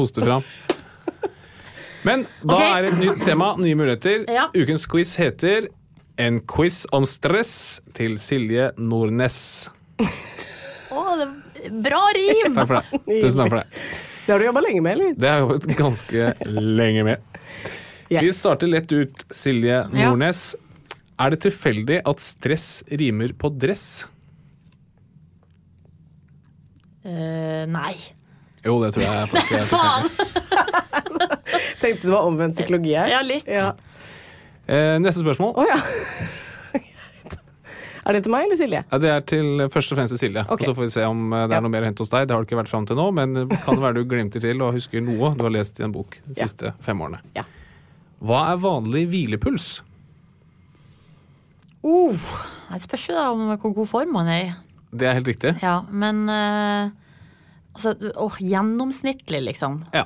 [0.00, 0.46] hoste fram.
[2.02, 2.66] Men da okay.
[2.66, 4.24] er det et nytt tema, nye muligheter.
[4.30, 4.48] Ja.
[4.56, 5.68] Ukens quiz heter
[6.22, 9.38] En quiz om stress til Silje Nordnes.
[9.98, 12.54] Å, det er bra rim!
[12.54, 13.00] Takk for det.
[13.24, 13.88] Tusen takk for det.
[14.22, 15.16] Det har du jobba lenge med, eller?
[15.18, 16.28] Det har jeg jobbet ganske
[16.78, 17.26] lenge med.
[18.12, 20.14] Vi starter lett ut, Silje Ja.
[21.22, 22.70] Er det tilfeldig at stress
[23.02, 24.04] rimer på dress?
[27.02, 27.96] Uh, nei.
[28.62, 29.70] Jo, det tror jeg faktisk.
[29.74, 30.06] Faen!
[31.82, 33.10] Tenkte du var omvendt psykologi her?
[33.10, 33.50] Ja, litt.
[33.50, 33.72] Ja.
[34.68, 35.54] Eh, neste spørsmål.
[35.58, 35.78] Å ja.
[38.06, 38.82] er det til meg eller Silje?
[38.90, 40.44] Ja, det er til først og fremst til Silje.
[40.46, 40.66] Okay.
[40.66, 41.64] Og så får vi se om eh, det er Ja.
[41.66, 42.28] noe mer å hente hos deg.
[42.28, 43.34] Det har det ikke vært fram til nå, men
[43.64, 46.18] kan det være du glimter til og husker noe du har lest i en bok
[46.26, 46.46] de Ja.
[46.46, 47.22] siste fem årene.
[47.38, 47.44] Ja.
[48.22, 49.80] Hva er vanlig hvilepuls?
[51.82, 52.14] Uh,
[52.70, 54.52] det spørs jo da om hvor god form man er i.
[54.94, 55.56] Det er helt riktig.
[55.64, 56.92] Ja, men uh,
[57.74, 59.80] altså, åh, gjennomsnittlig, liksom.
[59.96, 60.04] Ja.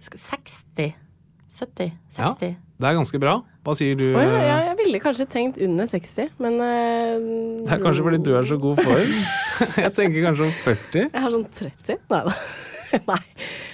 [0.00, 0.94] 60?
[1.54, 1.92] 70?
[2.18, 2.32] Ja.
[2.34, 2.56] 60?
[2.78, 3.32] Det er ganske bra.
[3.66, 4.04] Hva sier du?
[4.12, 8.20] Oh, ja, ja, jeg ville kanskje tenkt under 60, men uh, Det er kanskje fordi
[8.22, 9.14] du er så god form.
[9.84, 11.08] Jeg tenker kanskje om 40.
[11.08, 11.98] Jeg har sånn 30.
[12.12, 12.34] Nei da.
[13.10, 13.22] Nei.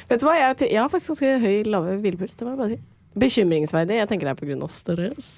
[0.08, 2.60] Vet du hva, jeg, har jeg har faktisk ganske høy lave hvilepuls, det må jeg
[2.60, 2.78] bare si.
[3.24, 3.98] Bekymringsverdig.
[4.00, 4.68] Jeg tenker det er pga.
[4.72, 5.28] stress.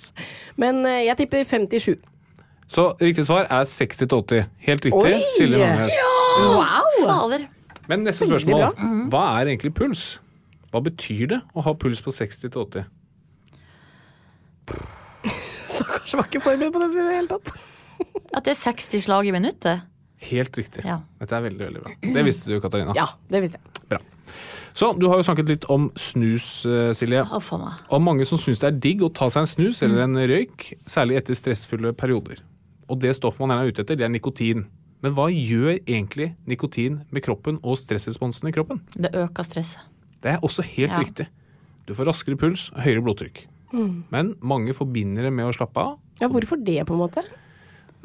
[0.56, 1.96] Men uh, jeg tipper 57.
[2.70, 4.46] Så riktig svar er 60 til 80.
[4.68, 5.10] Helt riktig.
[5.10, 5.34] Oi!
[5.36, 5.98] Silje Nordnes.
[6.54, 7.02] Wow!
[7.02, 7.48] Fader.
[7.90, 8.70] Men neste spørsmål.
[9.10, 10.16] Hva er egentlig puls?
[10.76, 12.82] Hva betyr det å ha puls på 60 til 80?
[15.72, 17.48] Stakkars, var ikke forberedt på det i det hele tatt.
[18.36, 19.86] At det er 60 slag i minuttet?
[20.28, 20.84] Helt riktig.
[20.84, 20.98] Ja.
[21.16, 21.94] Dette er veldig, veldig bra.
[22.18, 22.92] Det visste du, Katarina.
[22.98, 23.86] Ja, det visste jeg.
[23.88, 24.02] Bra.
[24.76, 27.24] Så du har jo snakket litt om snus, eh, Silje.
[27.24, 27.80] Oh, for meg.
[27.88, 30.74] Og mange som syns det er digg å ta seg en snus eller en røyk,
[30.84, 32.44] særlig etter stressfulle perioder.
[32.92, 34.66] Og det stoffet man er ute etter, det er nikotin.
[35.00, 38.84] Men hva gjør egentlig nikotin med kroppen og stressresponsen i kroppen?
[38.92, 39.80] Det øker stresset.
[40.26, 40.98] Det er også helt Ja.
[41.04, 41.28] riktig.
[41.86, 43.44] Du får raskere puls og høyere blodtrykk.
[44.10, 45.98] Men mange forbinder det med å slappe av.
[46.20, 47.22] Ja, hvorfor det, på en måte?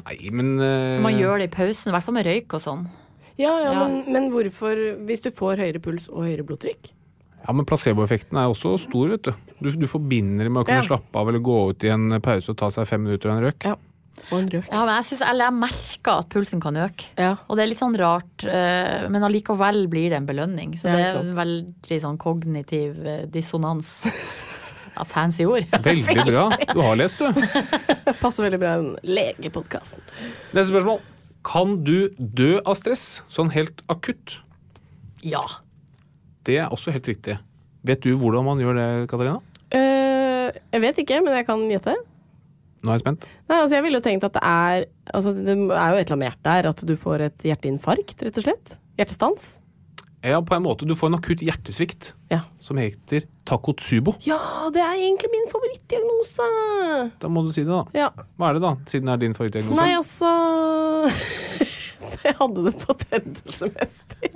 [0.04, 1.00] Nei, men uh...
[1.02, 2.82] Man gjør det i pausen, i hvert fall med røyk og sånn.
[3.40, 3.84] Ja, ja, Ja.
[3.88, 6.90] Men, men hvorfor, hvis du får høyere puls og høyere blodtrykk?
[7.42, 9.32] Ja, men placeboeffekten er også stor, vet du.
[9.62, 10.88] Du, du forbinder det med å kunne Ja.
[10.92, 13.46] slappe av eller gå ut i en pause og ta seg fem minutter og en
[13.48, 13.66] røyk.
[13.66, 13.74] Ja.
[14.30, 14.68] Og en røk.
[14.68, 17.08] Ja, men jeg, synes, eller jeg merker at pulsen kan øke.
[17.18, 17.32] Ja.
[17.48, 20.76] Og det er litt sånn rart, eh, men allikevel blir det en belønning.
[20.78, 23.94] Så Ja, det er en veldig sånn kognitiv eh, dissonans.
[24.92, 25.64] Ja, fancy ord.
[25.86, 26.42] Veldig bra.
[26.68, 27.32] Du har lest, du.
[28.20, 30.04] Passer veldig bra i den legepodkasten.
[30.52, 31.00] Neste spørsmål.
[31.48, 34.36] Kan du dø av stress, sånn helt akutt?
[35.24, 35.40] Ja.
[36.44, 37.38] Det er også helt riktig.
[37.88, 39.40] Vet du hvordan man gjør det, Katarina?
[39.72, 41.96] Uh, jeg vet ikke, men jeg kan gjette.
[42.82, 43.24] Nå er jeg spent.
[43.48, 45.98] Nei, altså jeg ville jo tenkt at det er altså Det er jo et eller
[46.16, 48.72] annet med hjertet her, at du får et hjerteinfarkt, rett og slett.
[48.98, 49.44] Hjertestans.
[50.22, 50.86] Ja, på en måte.
[50.86, 52.40] Du får en akutt hjertesvikt Ja.
[52.62, 54.14] som heter takotsubo.
[54.22, 54.38] ja,
[54.70, 56.46] det er egentlig min favorittdiagnose!
[57.18, 57.82] Da må du si det, da.
[57.98, 58.10] Ja.
[58.38, 58.74] Hva er det, da?
[58.86, 59.78] Siden det er din favorittdiagnose?
[59.80, 60.30] Nei, altså
[62.22, 64.30] Jeg hadde det på tredje semester.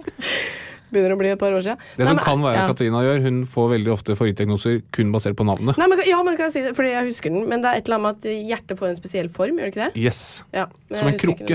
[0.96, 1.76] Begynner å bli et par år siden.
[1.96, 2.66] Det Nei, som men- kan være ja.
[2.70, 5.76] Katarina gjør, hun får veldig ofte favorittdiagnoser kun basert på navnet.
[5.76, 7.46] Nei, men, ja, men kan jeg si det, fordi jeg husker den.
[7.50, 9.74] Men det er et eller annet med at hjertet får en spesiell form, gjør det
[9.74, 10.02] ikke det?
[10.06, 10.22] Yes.
[10.56, 11.48] Ja, Som en krukke.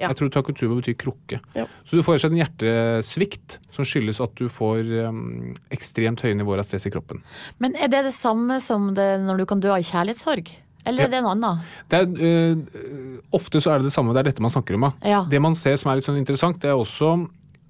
[0.00, 0.08] Ja.
[0.08, 1.40] Jeg tror takotsubo betyr krukke.
[1.54, 1.66] Ja.
[1.84, 6.22] Så du får rett og slett en hjertesvikt som skyldes at du får um, ekstremt
[6.24, 7.22] høye nivåer av stress i kroppen.
[7.62, 10.50] Men er det det samme som det når du kan dø av kjærlighetssorg?
[10.88, 11.58] Eller er det en annen?
[11.90, 14.86] Det er, øh, ofte så er det det samme, det er dette man snakker om.
[15.02, 15.18] Ja.
[15.18, 15.20] Ja.
[15.28, 17.28] Det man ser som er litt sånn interessant, det er også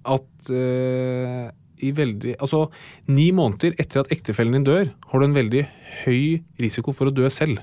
[0.08, 1.48] at uh,
[1.78, 2.66] i veldig Altså,
[3.06, 5.64] ni måneder etter at ektefellen din dør, har du en veldig
[6.04, 7.62] høy risiko for å dø selv.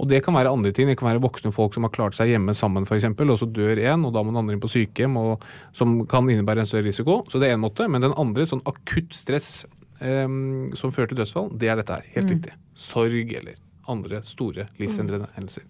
[0.00, 0.88] Og det kan være andre ting.
[0.88, 3.82] Det kan være voksne folk som har klart seg hjemme sammen, f.eks., og så dør
[3.82, 5.44] én, og da må den andre inn på sykehjem, og,
[5.76, 7.18] som kan innebære en større risiko.
[7.28, 7.84] Så det er én måte.
[7.90, 9.66] Men den andre, sånn akutt stress
[10.00, 12.08] um, som fører til dødsfall, det er dette her.
[12.16, 12.56] Helt riktig.
[12.80, 13.60] Sorg eller
[13.90, 15.68] andre store livsendrende hendelser.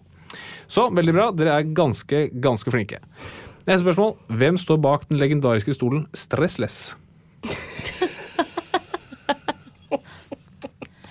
[0.71, 1.29] Så veldig bra.
[1.35, 3.01] Dere er ganske, ganske flinke.
[3.67, 4.15] Neste spørsmål.
[4.41, 6.95] Hvem står bak den legendariske stolen Stressless?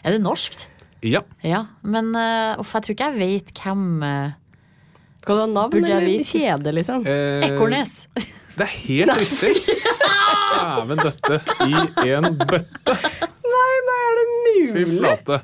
[0.01, 0.65] Er det norskt?
[1.05, 1.21] Ja.
[1.45, 4.33] Ja, men uh, uff, jeg tror ikke jeg vet hvem uh,
[5.21, 7.05] Skal du ha navn eller kjede, liksom?
[7.09, 8.07] Eh, Ekornes.
[8.57, 9.77] Det er helt riktig.
[10.61, 11.39] Dæven døtte
[11.69, 12.97] i en bøtte.
[13.51, 14.99] Nei, nei, er det Fy mulig?
[14.99, 15.41] flate.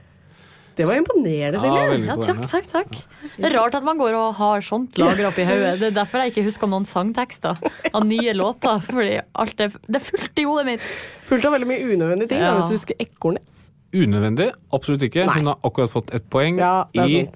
[0.77, 1.85] Det var imponerende, Silje.
[2.07, 2.97] Ja, takk, takk, takk.
[3.37, 5.79] Det er rart at man går og har sånt lager oppi hodet.
[5.81, 7.57] Det er derfor jeg ikke husker noen sangtekster
[7.95, 8.83] av nye låter.
[8.85, 10.85] Fordi alt er, det er fullt i hodet mitt.
[11.25, 12.41] Fullt av veldig mye unødvendige ting.
[12.45, 12.59] da, Ja.
[12.61, 13.63] Hvis du husker Ekornes.
[13.97, 14.51] Unødvendig?
[14.77, 15.25] Absolutt ikke.
[15.27, 15.39] Nei.
[15.41, 17.27] Hun har akkurat fått et poeng Ja, i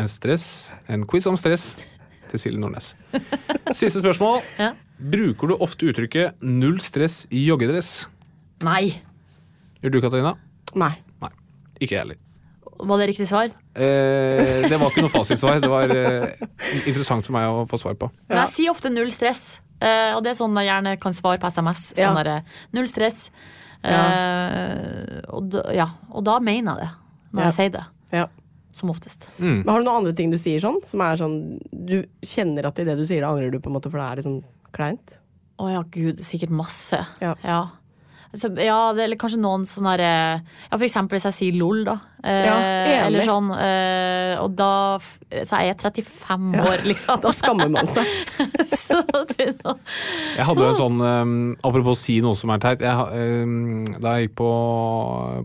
[0.00, 1.74] en stress, en quiz om stress
[2.30, 2.94] til Silje Nordnes.
[3.76, 4.40] Siste spørsmål.
[4.58, 4.72] Ja.
[5.00, 8.06] Bruker du ofte uttrykket 'null stress i joggedress'?
[8.62, 9.00] Nei.
[9.82, 10.34] Gjør du, Katarina?
[10.76, 10.92] Nei.
[11.22, 11.30] Nei.
[11.80, 12.16] Ikke jeg heller.
[12.86, 13.50] Var det riktig svar?
[13.74, 15.60] Eh, det var ikke noe fasitsvar.
[15.60, 16.34] Det var eh,
[16.86, 18.08] interessant for meg å få svar på.
[18.28, 19.58] Men jeg sier ofte null stress.
[19.80, 21.92] eh, og det er sånn jeg gjerne kan svare på SMS.
[21.98, 22.12] Ja.
[22.22, 22.42] der,
[22.76, 23.30] null stress.
[23.84, 26.90] Eh, og, da, ja, og da mener jeg det.
[27.32, 27.48] Når Ja.
[27.50, 27.84] jeg sier det.
[28.12, 28.26] Ja.
[28.74, 29.26] Som oftest.
[29.38, 29.62] Mm.
[29.64, 31.36] Men har du noen andre ting du sier sånn, som er sånn
[31.70, 34.06] Du kjenner at i det du sier det, angrer du på en måte, for det
[34.06, 34.40] er liksom
[34.72, 35.16] kleint?
[35.60, 37.00] Å ja, gud, sikkert masse.
[37.20, 37.34] Ja.
[38.30, 41.82] Altså, ja, det, eller kanskje noen sånne derre Ja, for eksempel hvis jeg sier lol,
[41.88, 41.96] da.
[42.22, 42.54] Eh, Ja,
[43.08, 43.48] eller sånn.
[43.56, 47.20] Eh, og da Så er jeg 35 år, liksom.
[47.24, 48.06] Da skammer man seg.
[48.84, 52.86] så Jeg hadde jo en sånn um, Apropos si noe som er teit.
[52.86, 54.50] Jeg, um, da jeg gikk på,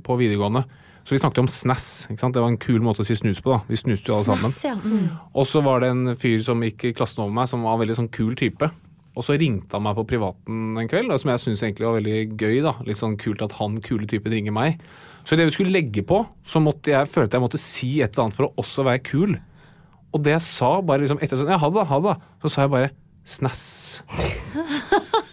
[0.05, 0.65] på videregående,
[1.05, 1.88] så vi snakket om snass.
[2.09, 2.38] Ikke sant?
[2.38, 3.53] Det var en kul måte å si snus på.
[3.53, 3.59] da.
[3.69, 4.55] Vi snuste jo alle sammen.
[4.65, 4.77] Ja.
[4.81, 5.09] Mm.
[5.38, 7.83] Og så var det en fyr som gikk i klassen over meg, som var en
[7.83, 8.71] veldig sånn kul type.
[9.16, 12.18] Og så ringte han meg på privaten en kveld, som jeg syns egentlig var veldig
[12.36, 12.57] gøy.
[12.66, 12.74] da.
[12.88, 14.82] Litt sånn kult at han kule typen ringer meg.
[15.24, 18.28] Så idet vi skulle legge på, så måtte jeg følte jeg måtte si et eller
[18.28, 19.32] annet for å også være kul.
[20.16, 22.16] Og det jeg sa, bare liksom etter sånn Ja, ha det, ha det.
[22.43, 22.91] Så sa jeg bare
[23.26, 23.63] snass.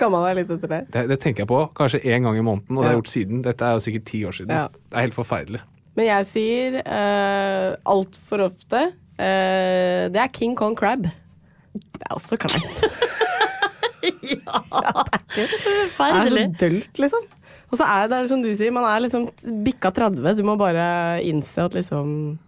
[0.00, 0.82] Skamma deg litt etter det.
[0.94, 3.14] Det, det tenker jeg på kanskje én gang i måneden, og det har jeg gjort
[3.14, 3.42] siden.
[3.44, 4.52] Dette er jo sikkert ti år siden.
[4.54, 4.66] Ja.
[4.70, 5.60] Det er helt forferdelig.
[5.98, 11.02] Men jeg sier uh, altfor ofte eh, Det er King Kong Crab.
[11.04, 12.84] Det er også kleint.
[14.00, 16.44] Det er ikke Forferdelig.
[16.60, 17.26] dølt, liksom.
[17.70, 19.28] Og så er det som du sier, man er liksom
[19.64, 20.32] bikka 30.
[20.38, 22.38] Du må bare innse at liksom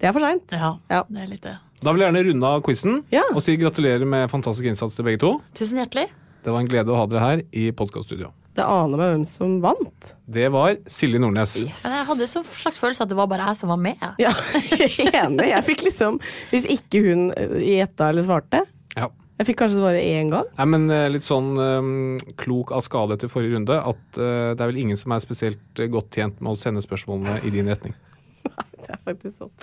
[0.00, 0.48] Det er for seint.
[0.56, 1.02] Ja, Ja.
[1.08, 1.56] det er litt det.
[1.84, 3.22] Da vil jeg gjerne runde av quizen Ja.
[3.34, 5.40] og si gratulerer med fantastisk innsats til begge to.
[5.54, 6.08] Tusen hjertelig.
[6.42, 8.32] Det var en glede å ha dere her i podkaststudio.
[8.58, 10.08] Det aner meg hvem som vant.
[10.26, 11.54] Det var Silje Nordnes.
[11.84, 14.02] Men jeg hadde så slags følelse at det var bare jeg som var med.
[14.20, 14.32] Ja,
[15.22, 15.46] enig.
[15.52, 16.18] Jeg fikk liksom
[16.50, 18.64] Hvis ikke hun eh, gjetta eller svarte
[18.98, 19.06] Ja.
[19.40, 20.50] Jeg fikk kanskje svare én gang.
[20.58, 21.94] Nei, men eh, Litt sånn um,
[22.42, 25.80] klok av skade etter forrige runde at uh, det er vel ingen som er spesielt
[25.94, 27.94] godt tjent med å sende spørsmålene i din retning.
[28.50, 29.54] Nei, Det er faktisk sånn.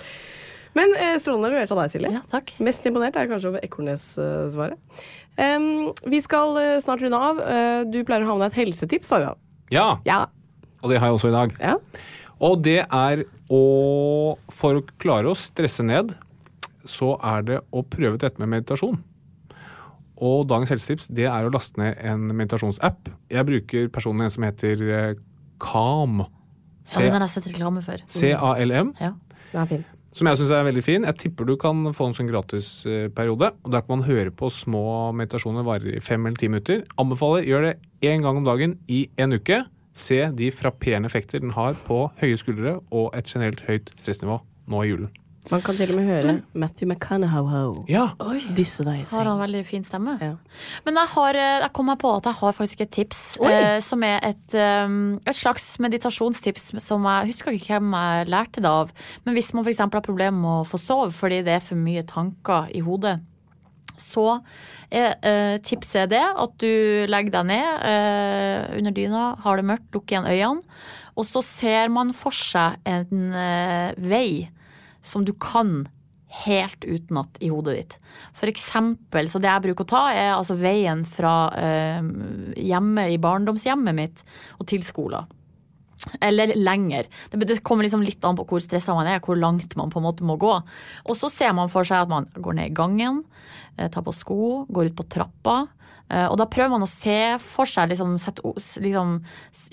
[0.78, 2.12] Men eh, strålende levert av deg, Silje.
[2.14, 2.52] Ja, takk.
[2.62, 5.02] Mest imponert er jeg kanskje over Ekornes-svaret.
[5.38, 5.66] Um,
[6.10, 7.40] vi skal eh, snart runde av.
[7.42, 9.34] Uh, du pleier å ha med deg et helsetips, Sara.
[9.74, 10.20] Ja, Ja.
[10.82, 11.58] og det har jeg også i dag.
[11.60, 11.76] ja.
[12.38, 13.58] Og det er å
[14.54, 16.12] For å klare å stresse ned,
[16.86, 19.00] så er det å prøve dette med meditasjon.
[20.22, 23.10] Og dagens helsetips det er å laste ned en meditasjonsapp.
[23.30, 25.14] Jeg bruker personlig en som heter eh,
[25.62, 26.22] Calm.
[26.88, 28.02] Ja, den har jeg sett reklame for.
[28.06, 28.94] C-A-L-M.
[29.02, 29.12] Ja.
[29.52, 29.84] Den er fin.
[30.14, 31.04] Som jeg syns er veldig fin.
[31.04, 33.52] Jeg tipper du kan få en sånn gratisperiode.
[33.64, 36.84] Og Da kan man høre på små meditasjoner varer i fem eller ti minutter.
[36.98, 37.74] Anbefaler gjør det
[38.08, 39.64] én gang om dagen i en uke.
[39.98, 44.84] Se de frapperende effekter den har på høye skuldre og et generelt høyt stressnivå nå
[44.84, 45.10] i julen.
[45.48, 48.10] Man kan til og med høre Matthew McConaughey Ja,
[48.56, 50.18] dysse deg i Har han veldig fin stemme?
[50.20, 50.34] Ja.
[50.84, 53.22] Men jeg, har, eh, jeg kom meg på at jeg har faktisk et tips.
[53.40, 58.64] Eh, som er et, um, et slags meditasjonstips som jeg husker ikke hvem jeg lærte
[58.64, 58.92] det av.
[59.24, 59.80] Men hvis man f.eks.
[59.86, 63.18] har problemer med å få sove fordi det er for mye tanker i hodet,
[63.98, 64.38] så
[64.94, 69.88] er eh, tipset det at du legger deg ned eh, under dyna, har det mørkt,
[69.94, 70.78] lukker igjen øynene,
[71.18, 74.30] og så ser man for seg en eh, vei
[75.08, 75.86] som du kan
[76.44, 77.96] helt utenat i hodet ditt.
[78.36, 82.04] For eksempel, så det jeg bruker å ta, er altså veien fra eh,
[82.68, 84.24] hjemme i barndomshjemmet mitt
[84.58, 85.28] og til skolen.
[86.22, 87.08] Eller lenger.
[87.32, 90.06] Det, kommer liksom litt an på hvor stressa man er, hvor langt man på en
[90.06, 90.52] måte må gå.
[91.08, 93.24] Og så ser man for seg at man går ned i gangen,
[93.76, 95.62] eh, tar på sko, går ut på trappa.
[96.10, 99.22] Eh, Og da prøver man å se for seg, liksom, sette, o- liksom,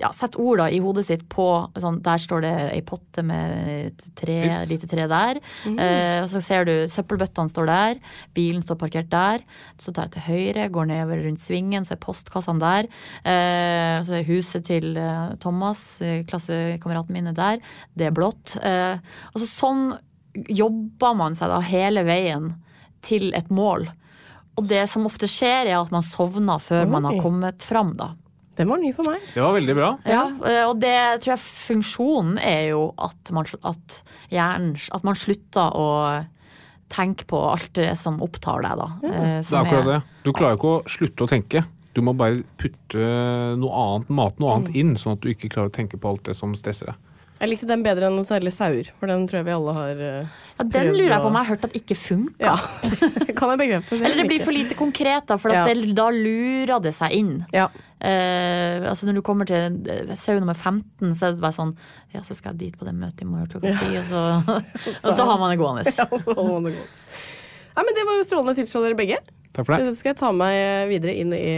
[0.01, 1.45] ja, sette ord da, i hodet sitt på
[1.79, 4.69] sånn, Der står det ei potte med et tre, Yes.
[4.69, 5.39] lite tre der.
[5.65, 7.95] Eh, og så ser du søppelbøttene står der,
[8.33, 9.39] bilen står parkert der.
[9.79, 12.83] Så tar jeg til høyre, går nedover rundt svingen, så er postkassene der.
[13.23, 17.59] Eh, så er huset til eh, Thomas, eh, klassekameraten min, er der.
[17.95, 18.57] Det er blått.
[18.61, 18.97] Eh,
[19.33, 19.99] og så sånn
[20.49, 22.55] jobber man seg da hele veien
[23.05, 23.87] til et mål.
[24.55, 28.13] Og det som ofte skjer, er at man sovner før man har kommet fram, da.
[28.55, 29.19] Den var ny for meg.
[29.33, 29.89] det var veldig bra.
[30.07, 30.93] Ja, eh, og det
[31.25, 33.97] tror jeg funksjonen er jo at man, at
[34.31, 35.89] hjernen At man slutter å
[36.87, 38.87] tenke på alt det som opptar deg, da.
[39.03, 39.97] eh, Det er akkurat det.
[40.23, 41.65] Du klarer ikke å slutte å tenke.
[41.95, 43.03] Du må bare putte
[43.59, 46.23] noe annet, mat noe annet inn, sånn at du ikke klarer å tenke på alt
[46.23, 46.95] det som stresser deg.
[47.35, 49.97] Jeg likte den bedre enn å telle sauer, for den tror jeg vi alle har
[49.99, 52.53] uh, Ja, den lurer jeg på om jeg har hørt at ikke funka.
[52.53, 52.53] Ja,
[53.39, 53.97] kan jeg bekrefte.
[53.99, 55.73] Eller det blir for lite konkret, da, for at Ja.
[55.73, 57.33] det, da lurer det seg inn.
[57.55, 57.67] Ja.
[57.99, 61.71] Uh, altså Når du kommer til eh, sau nummer 15, så er det bare sånn
[62.13, 64.23] Ja, så skal jeg dit på det møtet i morgen klokka ti, og så,
[65.07, 65.85] og så har man det gående.
[65.95, 66.75] Ja, så man det
[67.75, 69.17] men det var jo strålende tips fra dere begge.
[69.51, 69.89] Takk for det.
[69.89, 71.55] Det skal jeg ta meg videre inn i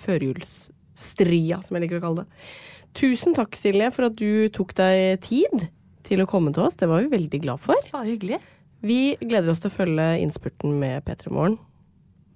[0.00, 2.46] førjulsstria, som jeg liker å kalle det.
[2.94, 5.66] Tusen takk, Silje, for at du tok deg tid
[6.06, 6.76] til å komme til oss.
[6.78, 7.78] Det var vi veldig glad for.
[7.90, 8.38] Bare hyggelig.
[8.84, 11.56] Vi gleder oss til å følge innspurten med P3 Morgen.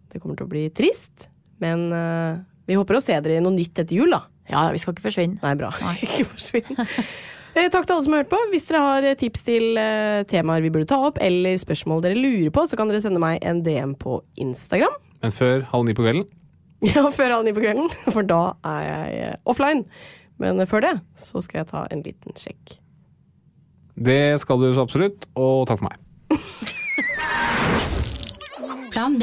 [0.09, 1.29] Det kommer til å bli trist,
[1.61, 4.23] men uh, vi håper å se dere i noe nytt etter jul, da.
[4.49, 5.37] Ja, vi skal ikke forsvinne.
[5.45, 5.69] Nei, bra.
[5.85, 5.95] Nei.
[6.07, 6.81] ikke forsvinn.
[7.53, 8.41] Eh, Takk til alle som har hørt på.
[8.55, 9.79] Hvis dere har eh, tips til
[10.33, 13.45] temaer vi burde ta opp, eller spørsmål dere lurer på, så kan dere sende meg
[13.45, 14.97] en DM på Instagram.
[15.21, 16.25] Men før halv ni på kvelden
[16.87, 19.85] Ja, før halv ni på kvelden, for da er jeg offline.
[20.39, 22.79] Men før det så skal jeg ta en liten sjekk.
[23.99, 25.99] Det skal du så absolutt, og takk for meg.
[28.93, 29.23] Plan B.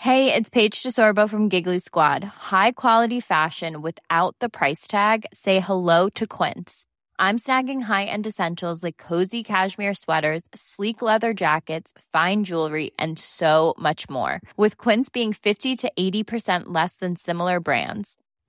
[0.00, 2.24] Hey, it's Paige DeSorbo from Giggly Squad.
[2.24, 5.26] High quality fashion without the price tag.
[5.34, 6.86] Say hello to Quince.
[7.18, 13.74] I'm snagging high-end essentials like cozy cashmere sweaters, sleek leather jackets, fine jewelry, and so
[13.78, 14.40] much more.
[14.56, 18.16] With Quince being 50 to 80% less than similar brands.